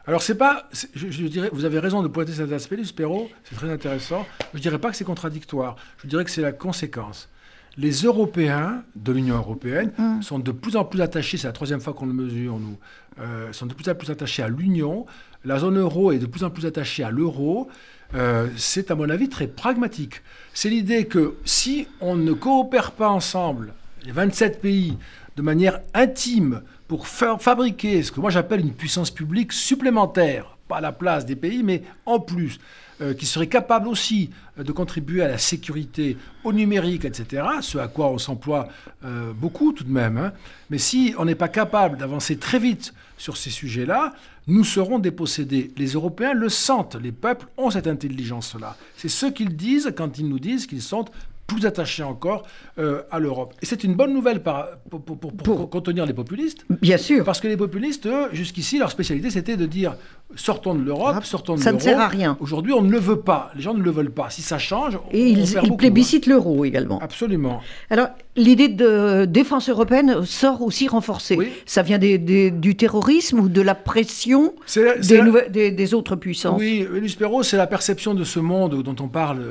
alors 0.06 0.22
c'est 0.22 0.36
pas, 0.36 0.68
je, 0.94 1.26
dirais, 1.26 1.50
vous 1.52 1.64
avez 1.64 1.80
raison 1.80 2.02
de 2.02 2.08
pointer 2.08 2.32
cet 2.32 2.52
aspect, 2.52 2.76
Luspero, 2.76 3.28
c'est 3.44 3.56
très 3.56 3.70
intéressant. 3.70 4.24
Je 4.54 4.60
dirais 4.60 4.78
pas 4.78 4.90
que 4.90 4.96
c'est 4.96 5.04
contradictoire. 5.04 5.74
Je 6.02 6.06
dirais 6.06 6.24
que 6.24 6.30
c'est 6.30 6.42
la 6.42 6.52
conséquence. 6.52 7.28
Les 7.76 7.90
Européens 7.90 8.84
de 8.94 9.12
l'Union 9.12 9.36
européenne 9.36 9.92
mm. 9.98 10.22
sont 10.22 10.38
de 10.38 10.52
plus 10.52 10.76
en 10.76 10.84
plus 10.84 11.00
attachés, 11.00 11.36
c'est 11.36 11.48
la 11.48 11.52
troisième 11.52 11.80
fois 11.80 11.92
qu'on 11.92 12.06
le 12.06 12.12
mesure, 12.12 12.58
nous, 12.58 12.78
euh, 13.20 13.52
sont 13.52 13.66
de 13.66 13.74
plus 13.74 13.88
en 13.88 13.94
plus 13.94 14.10
attachés 14.10 14.42
à 14.42 14.48
l'Union. 14.48 15.06
La 15.44 15.58
zone 15.58 15.78
euro 15.78 16.12
est 16.12 16.18
de 16.18 16.26
plus 16.26 16.44
en 16.44 16.50
plus 16.50 16.66
attachée 16.66 17.02
à 17.02 17.10
l'euro. 17.10 17.68
Euh, 18.14 18.48
c'est 18.56 18.92
à 18.92 18.94
mon 18.94 19.10
avis 19.10 19.28
très 19.28 19.48
pragmatique. 19.48 20.22
C'est 20.54 20.70
l'idée 20.70 21.06
que 21.06 21.34
si 21.44 21.88
on 22.00 22.14
ne 22.14 22.32
coopère 22.32 22.92
pas 22.92 23.08
ensemble, 23.08 23.74
les 24.04 24.12
27 24.12 24.60
pays, 24.60 24.96
de 25.36 25.42
manière 25.42 25.80
intime, 25.94 26.62
pour 26.88 27.06
fabriquer 27.06 28.02
ce 28.02 28.12
que 28.12 28.20
moi 28.20 28.30
j'appelle 28.30 28.60
une 28.60 28.72
puissance 28.72 29.10
publique 29.10 29.52
supplémentaire, 29.52 30.56
pas 30.68 30.78
à 30.78 30.80
la 30.80 30.92
place 30.92 31.26
des 31.26 31.36
pays, 31.36 31.62
mais 31.62 31.82
en 32.04 32.20
plus, 32.20 32.58
euh, 33.02 33.12
qui 33.12 33.26
serait 33.26 33.46
capable 33.46 33.88
aussi 33.88 34.30
euh, 34.58 34.62
de 34.62 34.72
contribuer 34.72 35.22
à 35.22 35.28
la 35.28 35.36
sécurité, 35.36 36.16
au 36.44 36.52
numérique, 36.54 37.04
etc., 37.04 37.44
ce 37.60 37.76
à 37.76 37.88
quoi 37.88 38.08
on 38.08 38.16
s'emploie 38.16 38.68
euh, 39.04 39.34
beaucoup 39.34 39.72
tout 39.72 39.84
de 39.84 39.92
même. 39.92 40.16
Hein. 40.16 40.32
Mais 40.70 40.78
si 40.78 41.14
on 41.18 41.26
n'est 41.26 41.34
pas 41.34 41.48
capable 41.48 41.98
d'avancer 41.98 42.38
très 42.38 42.58
vite 42.58 42.94
sur 43.18 43.36
ces 43.36 43.50
sujets-là, 43.50 44.14
nous 44.46 44.64
serons 44.64 44.98
dépossédés. 44.98 45.72
Les 45.76 45.88
Européens 45.88 46.32
le 46.32 46.48
sentent, 46.48 46.96
les 46.96 47.12
peuples 47.12 47.46
ont 47.58 47.70
cette 47.70 47.86
intelligence-là. 47.86 48.78
C'est 48.96 49.10
ce 49.10 49.26
qu'ils 49.26 49.56
disent 49.56 49.92
quand 49.94 50.18
ils 50.18 50.26
nous 50.26 50.38
disent 50.38 50.66
qu'ils 50.66 50.80
sont 50.80 51.04
plus 51.46 51.66
attaché 51.66 52.02
encore 52.02 52.44
euh, 52.78 53.02
à 53.10 53.18
l'Europe. 53.18 53.54
Et 53.62 53.66
c'est 53.66 53.84
une 53.84 53.94
bonne 53.94 54.12
nouvelle 54.12 54.42
pour, 54.42 55.00
pour, 55.00 55.70
contenir 55.70 56.04
les 56.06 56.12
populistes. 56.12 56.64
Bien 56.82 56.98
sûr. 56.98 57.24
Parce 57.24 57.40
que 57.40 57.48
les 57.48 57.56
populistes, 57.56 58.08
jusqu'ici, 58.32 58.78
leur 58.78 58.90
spécialité, 58.90 59.30
c'était 59.30 59.56
de 59.56 59.66
dire 59.66 59.94
sortons 60.34 60.74
de 60.74 60.82
l'Europe, 60.82 61.24
sortons 61.24 61.54
de 61.54 61.60
l'euro. 61.60 61.70
Ça 61.70 61.72
ne 61.72 61.78
sert 61.78 62.00
à 62.00 62.08
rien. 62.08 62.36
Aujourd'hui, 62.40 62.72
on 62.72 62.82
ne 62.82 62.90
le 62.90 62.98
veut 62.98 63.20
pas. 63.20 63.50
Les 63.54 63.62
gens 63.62 63.74
ne 63.74 63.82
le 63.82 63.90
veulent 63.90 64.10
pas. 64.10 64.28
Si 64.30 64.42
ça 64.42 64.58
change, 64.58 64.98
Et 65.12 65.22
on, 65.22 65.26
ils, 65.26 65.58
ils 65.62 65.76
plébiscitent 65.76 66.26
l'euro 66.26 66.64
également. 66.64 66.98
Absolument. 66.98 67.60
Alors, 67.90 68.08
l'idée 68.34 68.68
de 68.68 69.24
défense 69.24 69.68
européenne 69.68 70.24
sort 70.24 70.62
aussi 70.62 70.88
renforcée. 70.88 71.38
Ça 71.64 71.82
vient 71.82 71.98
du 71.98 72.76
terrorisme 72.76 73.38
ou 73.40 73.48
de 73.48 73.60
la 73.60 73.74
pression 73.74 74.54
des, 74.74 75.70
des, 75.70 75.94
autres 75.94 76.16
puissances? 76.16 76.58
Oui, 76.58 76.86
Luspero, 76.92 77.42
c'est 77.42 77.56
la 77.56 77.66
perception 77.66 78.14
de 78.14 78.24
ce 78.24 78.40
monde 78.40 78.82
dont 78.82 78.96
on 79.00 79.08
parle 79.08 79.42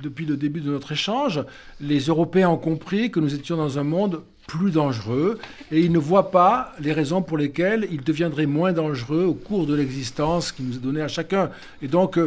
depuis 0.00 0.26
le 0.26 0.36
début 0.36 0.60
de 0.60 0.70
notre 0.70 0.92
échange, 0.92 1.42
les 1.80 2.00
Européens 2.00 2.50
ont 2.50 2.58
compris 2.58 3.10
que 3.10 3.20
nous 3.20 3.34
étions 3.34 3.56
dans 3.56 3.78
un 3.78 3.84
monde 3.84 4.22
plus 4.48 4.70
dangereux 4.70 5.38
et 5.70 5.80
il 5.80 5.92
ne 5.92 5.98
voit 5.98 6.30
pas 6.30 6.72
les 6.80 6.92
raisons 6.92 7.22
pour 7.22 7.36
lesquelles 7.36 7.86
il 7.92 8.02
deviendrait 8.02 8.46
moins 8.46 8.72
dangereux 8.72 9.24
au 9.24 9.34
cours 9.34 9.66
de 9.66 9.74
l'existence 9.74 10.52
qui 10.52 10.62
nous 10.62 10.76
est 10.76 10.80
donnée 10.80 11.02
à 11.02 11.08
chacun. 11.08 11.50
Et 11.82 11.86
donc, 11.86 12.18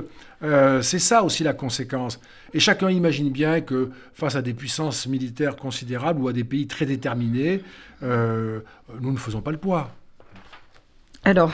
euh, 0.44 0.82
c'est 0.82 1.00
ça 1.00 1.24
aussi 1.24 1.44
la 1.44 1.54
conséquence. 1.54 2.20
Et 2.54 2.60
chacun 2.60 2.92
imagine 2.92 3.32
bien 3.32 3.62
que 3.62 3.90
face 4.14 4.36
à 4.36 4.42
des 4.42 4.54
puissances 4.54 5.08
militaires 5.08 5.56
considérables 5.56 6.22
ou 6.22 6.28
à 6.28 6.34
des 6.34 6.44
pays 6.44 6.68
très 6.68 6.86
déterminés, 6.86 7.64
euh, 8.04 8.60
nous 9.00 9.12
ne 9.12 9.18
faisons 9.18 9.42
pas 9.42 9.52
le 9.52 9.58
poids. 9.58 9.92
Alors, 11.24 11.54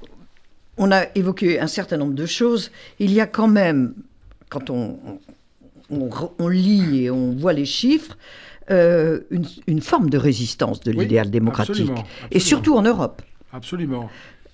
on 0.76 0.90
a 0.92 1.04
évoqué 1.14 1.58
un 1.58 1.66
certain 1.66 1.96
nombre 1.96 2.14
de 2.14 2.26
choses. 2.26 2.70
Il 2.98 3.12
y 3.12 3.20
a 3.20 3.26
quand 3.26 3.48
même, 3.48 3.94
quand 4.50 4.68
on, 4.68 4.98
on, 6.38 6.48
lit 6.48 7.04
et 7.04 7.10
on 7.10 7.32
voit 7.32 7.52
les 7.52 7.64
chiffres, 7.64 8.16
euh, 8.70 9.20
une, 9.66 9.80
forme 9.80 10.10
de 10.10 10.18
résistance 10.18 10.80
de 10.80 10.92
l'idéal 10.92 11.30
démocratique. 11.30 11.90
Et 12.30 12.40
surtout 12.40 12.76
en 12.76 12.82
Europe. 12.82 13.22
Absolument. 13.52 14.08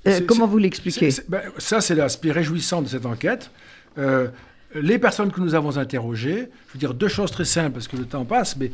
Euh, 0.07 0.21
comment 0.27 0.47
vous 0.47 0.59
l'expliquez 0.59 1.11
ben, 1.29 1.43
Ça, 1.59 1.81
c'est 1.81 1.95
l'aspect 1.95 2.33
réjouissant 2.33 2.83
de 2.83 2.89
cette 2.89 3.07
enquête. 3.07 3.51
Euh, 3.99 4.29
les 4.75 4.99
personnes 4.99 5.31
que 5.31 5.41
nous 5.41 5.55
avons 5.55 5.77
interrogées, 5.77 6.49
je 6.69 6.73
veux 6.73 6.79
dire 6.79 6.95
deux 6.95 7.09
choses 7.09 7.31
très 7.31 7.45
simples 7.45 7.73
parce 7.73 7.89
que 7.89 7.97
le 7.97 8.05
temps 8.05 8.25
passe, 8.25 8.57
mais 8.57 8.71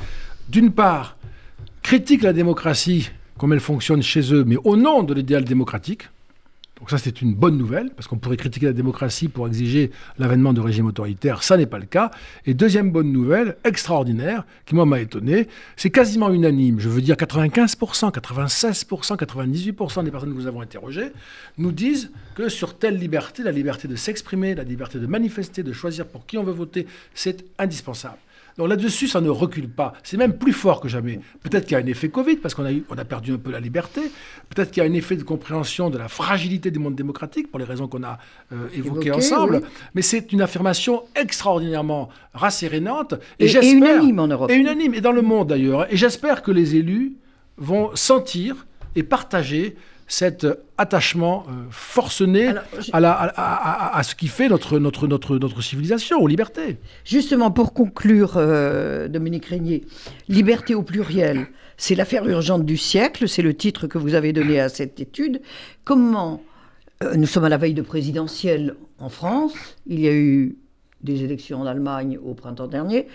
d'une 0.48 0.72
part, 0.72 1.16
critiquent 1.82 2.22
la 2.22 2.32
démocratie 2.32 3.10
comme 3.38 3.52
elle 3.52 3.60
fonctionne 3.60 4.02
chez 4.02 4.32
eux, 4.32 4.44
mais 4.44 4.56
au 4.64 4.76
nom 4.76 5.02
de 5.02 5.12
l'idéal 5.12 5.44
démocratique. 5.44 6.08
Donc 6.84 6.90
ça, 6.90 6.98
c'est 6.98 7.22
une 7.22 7.32
bonne 7.32 7.56
nouvelle, 7.56 7.88
parce 7.96 8.08
qu'on 8.08 8.18
pourrait 8.18 8.36
critiquer 8.36 8.66
la 8.66 8.74
démocratie 8.74 9.28
pour 9.28 9.46
exiger 9.46 9.90
l'avènement 10.18 10.52
de 10.52 10.60
régimes 10.60 10.84
autoritaires. 10.84 11.42
Ça 11.42 11.56
n'est 11.56 11.64
pas 11.64 11.78
le 11.78 11.86
cas. 11.86 12.10
Et 12.44 12.52
deuxième 12.52 12.90
bonne 12.90 13.10
nouvelle, 13.10 13.56
extraordinaire, 13.64 14.44
qui 14.66 14.74
moi 14.74 14.84
m'a 14.84 15.00
étonné, 15.00 15.48
c'est 15.76 15.88
quasiment 15.88 16.30
unanime. 16.30 16.80
Je 16.80 16.90
veux 16.90 17.00
dire 17.00 17.16
95%, 17.16 18.12
96%, 18.12 19.16
98% 19.16 20.04
des 20.04 20.10
personnes 20.10 20.34
que 20.34 20.36
nous 20.36 20.46
avons 20.46 20.60
interrogées 20.60 21.10
nous 21.56 21.72
disent 21.72 22.10
que 22.34 22.50
sur 22.50 22.76
telle 22.76 22.98
liberté, 22.98 23.42
la 23.42 23.50
liberté 23.50 23.88
de 23.88 23.96
s'exprimer, 23.96 24.54
la 24.54 24.64
liberté 24.64 24.98
de 24.98 25.06
manifester, 25.06 25.62
de 25.62 25.72
choisir 25.72 26.04
pour 26.04 26.26
qui 26.26 26.36
on 26.36 26.44
veut 26.44 26.52
voter, 26.52 26.86
c'est 27.14 27.46
indispensable. 27.58 28.18
Donc 28.56 28.68
là-dessus, 28.68 29.08
ça 29.08 29.20
ne 29.20 29.28
recule 29.28 29.68
pas. 29.68 29.94
C'est 30.02 30.16
même 30.16 30.38
plus 30.38 30.52
fort 30.52 30.80
que 30.80 30.88
jamais. 30.88 31.20
Peut-être 31.42 31.64
qu'il 31.64 31.72
y 31.72 31.80
a 31.80 31.82
un 31.82 31.86
effet 31.86 32.08
Covid, 32.08 32.36
parce 32.36 32.54
qu'on 32.54 32.64
a, 32.64 32.70
on 32.88 32.96
a 32.96 33.04
perdu 33.04 33.32
un 33.32 33.38
peu 33.38 33.50
la 33.50 33.60
liberté. 33.60 34.00
Peut-être 34.48 34.70
qu'il 34.70 34.82
y 34.82 34.86
a 34.86 34.88
un 34.88 34.92
effet 34.92 35.16
de 35.16 35.24
compréhension 35.24 35.90
de 35.90 35.98
la 35.98 36.08
fragilité 36.08 36.70
du 36.70 36.78
monde 36.78 36.94
démocratique, 36.94 37.50
pour 37.50 37.58
les 37.58 37.64
raisons 37.64 37.88
qu'on 37.88 38.04
a 38.04 38.18
euh, 38.52 38.68
évoquées 38.74 39.10
ensemble. 39.10 39.62
Mais 39.94 40.02
c'est 40.02 40.32
une 40.32 40.40
affirmation 40.40 41.02
extraordinairement 41.16 42.10
rassérénante. 42.32 43.14
Et, 43.38 43.46
et, 43.46 43.56
et 43.56 43.70
unanime 43.72 44.20
en 44.20 44.28
Europe. 44.28 44.50
Et 44.50 44.54
unanime, 44.54 44.94
et 44.94 45.00
dans 45.00 45.12
le 45.12 45.22
monde 45.22 45.48
d'ailleurs. 45.48 45.92
Et 45.92 45.96
j'espère 45.96 46.42
que 46.42 46.52
les 46.52 46.76
élus 46.76 47.14
vont 47.56 47.90
sentir 47.94 48.66
et 48.96 49.02
partager 49.02 49.76
cet 50.06 50.46
attachement 50.76 51.46
euh, 51.48 51.64
forcené 51.70 52.50
à, 52.92 54.02
ce 54.02 54.14
qui 54.14 54.28
fait 54.28 54.48
notre, 54.48 54.78
notre, 54.78 55.06
notre, 55.06 55.38
notre 55.38 55.62
civilisation, 55.62 56.18
aux 56.18 56.26
libertés. 56.26 56.76
Justement, 57.04 57.50
pour 57.50 57.72
conclure, 57.72 58.34
euh, 58.36 59.08
Dominique 59.08 59.46
Régnier, 59.46 59.84
liberté 60.28 60.74
au 60.74 60.82
pluriel, 60.82 61.46
c'est 61.76 61.94
l'affaire 61.94 62.26
urgente 62.28 62.64
du 62.64 62.76
siècle, 62.76 63.28
c'est 63.28 63.42
le 63.42 63.54
titre 63.54 63.86
que 63.86 63.98
vous 63.98 64.14
avez 64.14 64.32
donné 64.32 64.60
à 64.60 64.68
cette 64.68 65.00
étude. 65.00 65.40
Comment, 65.84 66.42
euh, 67.02 67.14
nous 67.16 67.26
sommes 67.26 67.44
à 67.44 67.48
la 67.48 67.58
veille 67.58 67.74
de 67.74 67.82
présidentielle 67.82 68.76
en 68.98 69.08
France, 69.08 69.54
il 69.86 70.00
y 70.00 70.08
a 70.08 70.12
eu 70.12 70.56
des 71.02 71.22
élections 71.22 71.60
en 71.60 71.66
Allemagne 71.66 72.18
au 72.24 72.34
printemps 72.34 72.66
dernier, 72.66 73.08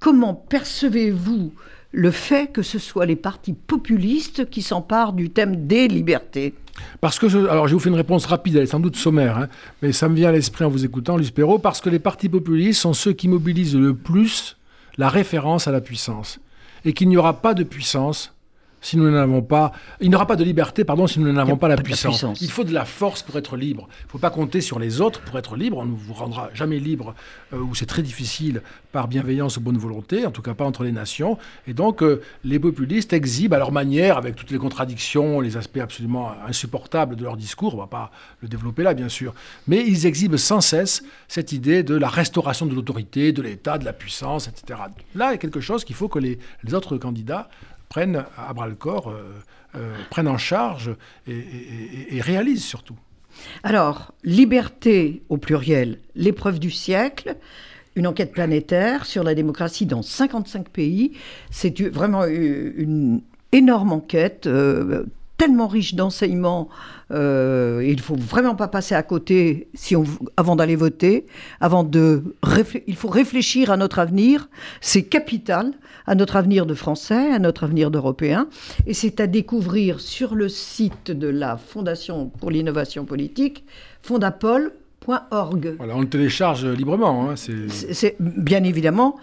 comment 0.00 0.34
percevez-vous 0.34 1.52
le 1.92 2.10
fait 2.10 2.52
que 2.52 2.62
ce 2.62 2.78
soit 2.78 3.06
les 3.06 3.16
partis 3.16 3.54
populistes 3.54 4.50
qui 4.50 4.62
s'emparent 4.62 5.12
du 5.12 5.30
thème 5.30 5.66
des 5.66 5.88
libertés? 5.88 6.54
Parce 7.00 7.18
que, 7.18 7.26
alors 7.48 7.68
je 7.68 7.74
vous 7.74 7.80
fais 7.80 7.88
une 7.88 7.94
réponse 7.94 8.26
rapide, 8.26 8.56
elle 8.56 8.64
est 8.64 8.66
sans 8.66 8.80
doute 8.80 8.96
sommaire, 8.96 9.38
hein, 9.38 9.48
mais 9.82 9.92
ça 9.92 10.08
me 10.08 10.14
vient 10.14 10.28
à 10.28 10.32
l'esprit 10.32 10.64
en 10.64 10.68
vous 10.68 10.84
écoutant, 10.84 11.16
Perrault, 11.34 11.58
parce 11.58 11.80
que 11.80 11.88
les 11.88 11.98
partis 11.98 12.28
populistes 12.28 12.82
sont 12.82 12.92
ceux 12.92 13.12
qui 13.12 13.28
mobilisent 13.28 13.76
le 13.76 13.94
plus 13.94 14.56
la 14.98 15.08
référence 15.08 15.68
à 15.68 15.72
la 15.72 15.80
puissance. 15.80 16.38
Et 16.84 16.92
qu'il 16.92 17.08
n'y 17.08 17.16
aura 17.16 17.40
pas 17.40 17.54
de 17.54 17.64
puissance 17.64 18.35
si 18.86 18.96
nous 18.96 19.10
n'avons 19.10 19.42
pas, 19.42 19.72
il 20.00 20.10
n'y 20.10 20.14
aura 20.14 20.28
pas 20.28 20.36
de 20.36 20.44
liberté, 20.44 20.84
pardon, 20.84 21.08
si 21.08 21.18
nous 21.18 21.32
n'avons 21.32 21.56
pas, 21.56 21.66
la, 21.66 21.76
puissance. 21.76 22.24
Il 22.40 22.50
faut 22.52 22.62
de 22.62 22.72
la 22.72 22.84
force 22.84 23.20
pour 23.20 23.36
être 23.36 23.56
libre. 23.56 23.88
Il 24.02 24.06
ne 24.06 24.10
faut 24.12 24.18
pas 24.18 24.30
compter 24.30 24.60
sur 24.60 24.78
les 24.78 25.00
autres 25.00 25.20
pour 25.22 25.36
être 25.40 25.56
libre. 25.56 25.78
On 25.78 25.86
ne 25.86 25.96
vous 25.96 26.14
rendra 26.14 26.50
jamais 26.54 26.78
libre, 26.78 27.12
euh, 27.52 27.58
ou 27.58 27.74
c'est 27.74 27.86
très 27.86 28.02
difficile 28.02 28.62
par 28.92 29.08
bienveillance 29.08 29.56
ou 29.56 29.60
bonne 29.60 29.76
volonté, 29.76 30.24
en 30.24 30.30
tout 30.30 30.40
cas 30.40 30.54
pas 30.54 30.64
entre 30.64 30.84
les 30.84 30.92
nations. 30.92 31.36
Et 31.66 31.74
donc, 31.74 32.00
euh, 32.00 32.22
les 32.44 32.60
populistes 32.60 33.12
exhibent 33.12 33.54
à 33.54 33.58
leur 33.58 33.72
manière, 33.72 34.18
avec 34.18 34.36
toutes 34.36 34.52
les 34.52 34.58
contradictions, 34.58 35.40
les 35.40 35.56
aspects 35.56 35.78
absolument 35.78 36.30
insupportables 36.46 37.16
de 37.16 37.24
leur 37.24 37.36
discours, 37.36 37.74
on 37.74 37.78
ne 37.78 37.82
va 37.82 37.88
pas 37.88 38.12
le 38.40 38.46
développer 38.46 38.84
là, 38.84 38.94
bien 38.94 39.08
sûr, 39.08 39.34
mais 39.66 39.84
ils 39.84 40.06
exhibent 40.06 40.36
sans 40.36 40.60
cesse 40.60 41.02
cette 41.26 41.50
idée 41.50 41.82
de 41.82 41.96
la 41.96 42.08
restauration 42.08 42.66
de 42.66 42.74
l'autorité, 42.74 43.32
de 43.32 43.42
l'État, 43.42 43.78
de 43.78 43.84
la 43.84 43.92
puissance, 43.92 44.46
etc. 44.46 44.78
Là, 45.16 45.30
il 45.30 45.32
y 45.32 45.34
a 45.34 45.38
quelque 45.38 45.60
chose 45.60 45.84
qu'il 45.84 45.96
faut 45.96 46.08
que 46.08 46.20
les 46.20 46.38
autres 46.72 46.98
candidats 46.98 47.48
prennent 47.88 48.24
à 48.36 48.52
bras 48.52 48.66
le 48.66 48.74
corps, 48.74 49.10
euh, 49.10 49.22
euh, 49.74 49.94
prennent 50.10 50.28
en 50.28 50.38
charge 50.38 50.90
et, 51.26 52.20
réalisent 52.20 52.64
surtout. 52.64 52.96
Alors, 53.62 54.12
liberté 54.24 55.22
au 55.28 55.36
pluriel, 55.36 55.98
l'épreuve 56.14 56.58
du 56.58 56.70
siècle, 56.70 57.36
une 57.94 58.06
enquête 58.06 58.32
planétaire 58.32 59.04
sur 59.06 59.22
la 59.22 59.34
démocratie 59.34 59.86
dans 59.86 60.02
55 60.02 60.68
pays. 60.68 61.12
C'est 61.50 61.80
vraiment 61.82 62.24
une 62.24 63.20
énorme 63.52 63.92
enquête, 63.92 64.46
euh, 64.46 65.04
tellement 65.36 65.66
riche 65.66 65.94
d'enseignements. 65.94 66.68
Euh, 67.10 67.84
il 67.86 68.00
faut 68.00 68.16
vraiment 68.16 68.54
pas 68.54 68.68
passer 68.68 68.94
à 68.94 69.02
côté 69.02 69.68
si 69.74 69.94
on, 69.94 70.04
avant 70.36 70.56
d'aller 70.56 70.76
voter, 70.76 71.26
avant 71.60 71.84
de 71.84 72.22
il 72.86 72.96
faut 72.96 73.08
réfléchir 73.08 73.70
à 73.70 73.76
notre 73.76 73.98
avenir. 73.98 74.48
C'est 74.80 75.02
capital 75.02 75.72
à 76.06 76.14
notre 76.14 76.36
avenir 76.36 76.66
de 76.66 76.74
Français, 76.74 77.32
à 77.32 77.38
notre 77.38 77.64
avenir 77.64 77.90
d'Européens, 77.90 78.48
et 78.86 78.94
c'est 78.94 79.20
à 79.20 79.26
découvrir 79.26 80.00
sur 80.00 80.34
le 80.34 80.48
site 80.48 81.10
de 81.10 81.28
la 81.28 81.56
Fondation 81.56 82.28
pour 82.28 82.50
l'innovation 82.50 83.04
politique, 83.04 83.64
fondapol.org. 84.02 85.74
Voilà, 85.78 85.96
on 85.96 86.00
le 86.00 86.08
télécharge 86.08 86.64
librement. 86.64 87.30
Hein, 87.30 87.34
c'est 87.36 88.16
bien 88.20 88.62
évidemment, 88.64 89.16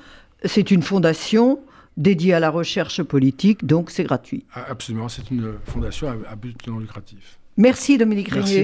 c'est 0.45 0.71
une 0.71 0.81
fondation 0.81 1.59
dédié 1.97 2.33
à 2.33 2.39
la 2.39 2.49
recherche 2.49 3.03
politique, 3.03 3.65
donc 3.65 3.91
c'est 3.91 4.03
gratuit. 4.03 4.45
Ah, 4.53 4.65
absolument, 4.69 5.09
c'est 5.09 5.29
une 5.31 5.53
fondation 5.65 6.07
à 6.09 6.35
but 6.35 6.67
non 6.67 6.79
lucratif. 6.79 7.39
Merci 7.57 7.97
Dominique 7.97 8.29
Régnier. 8.29 8.63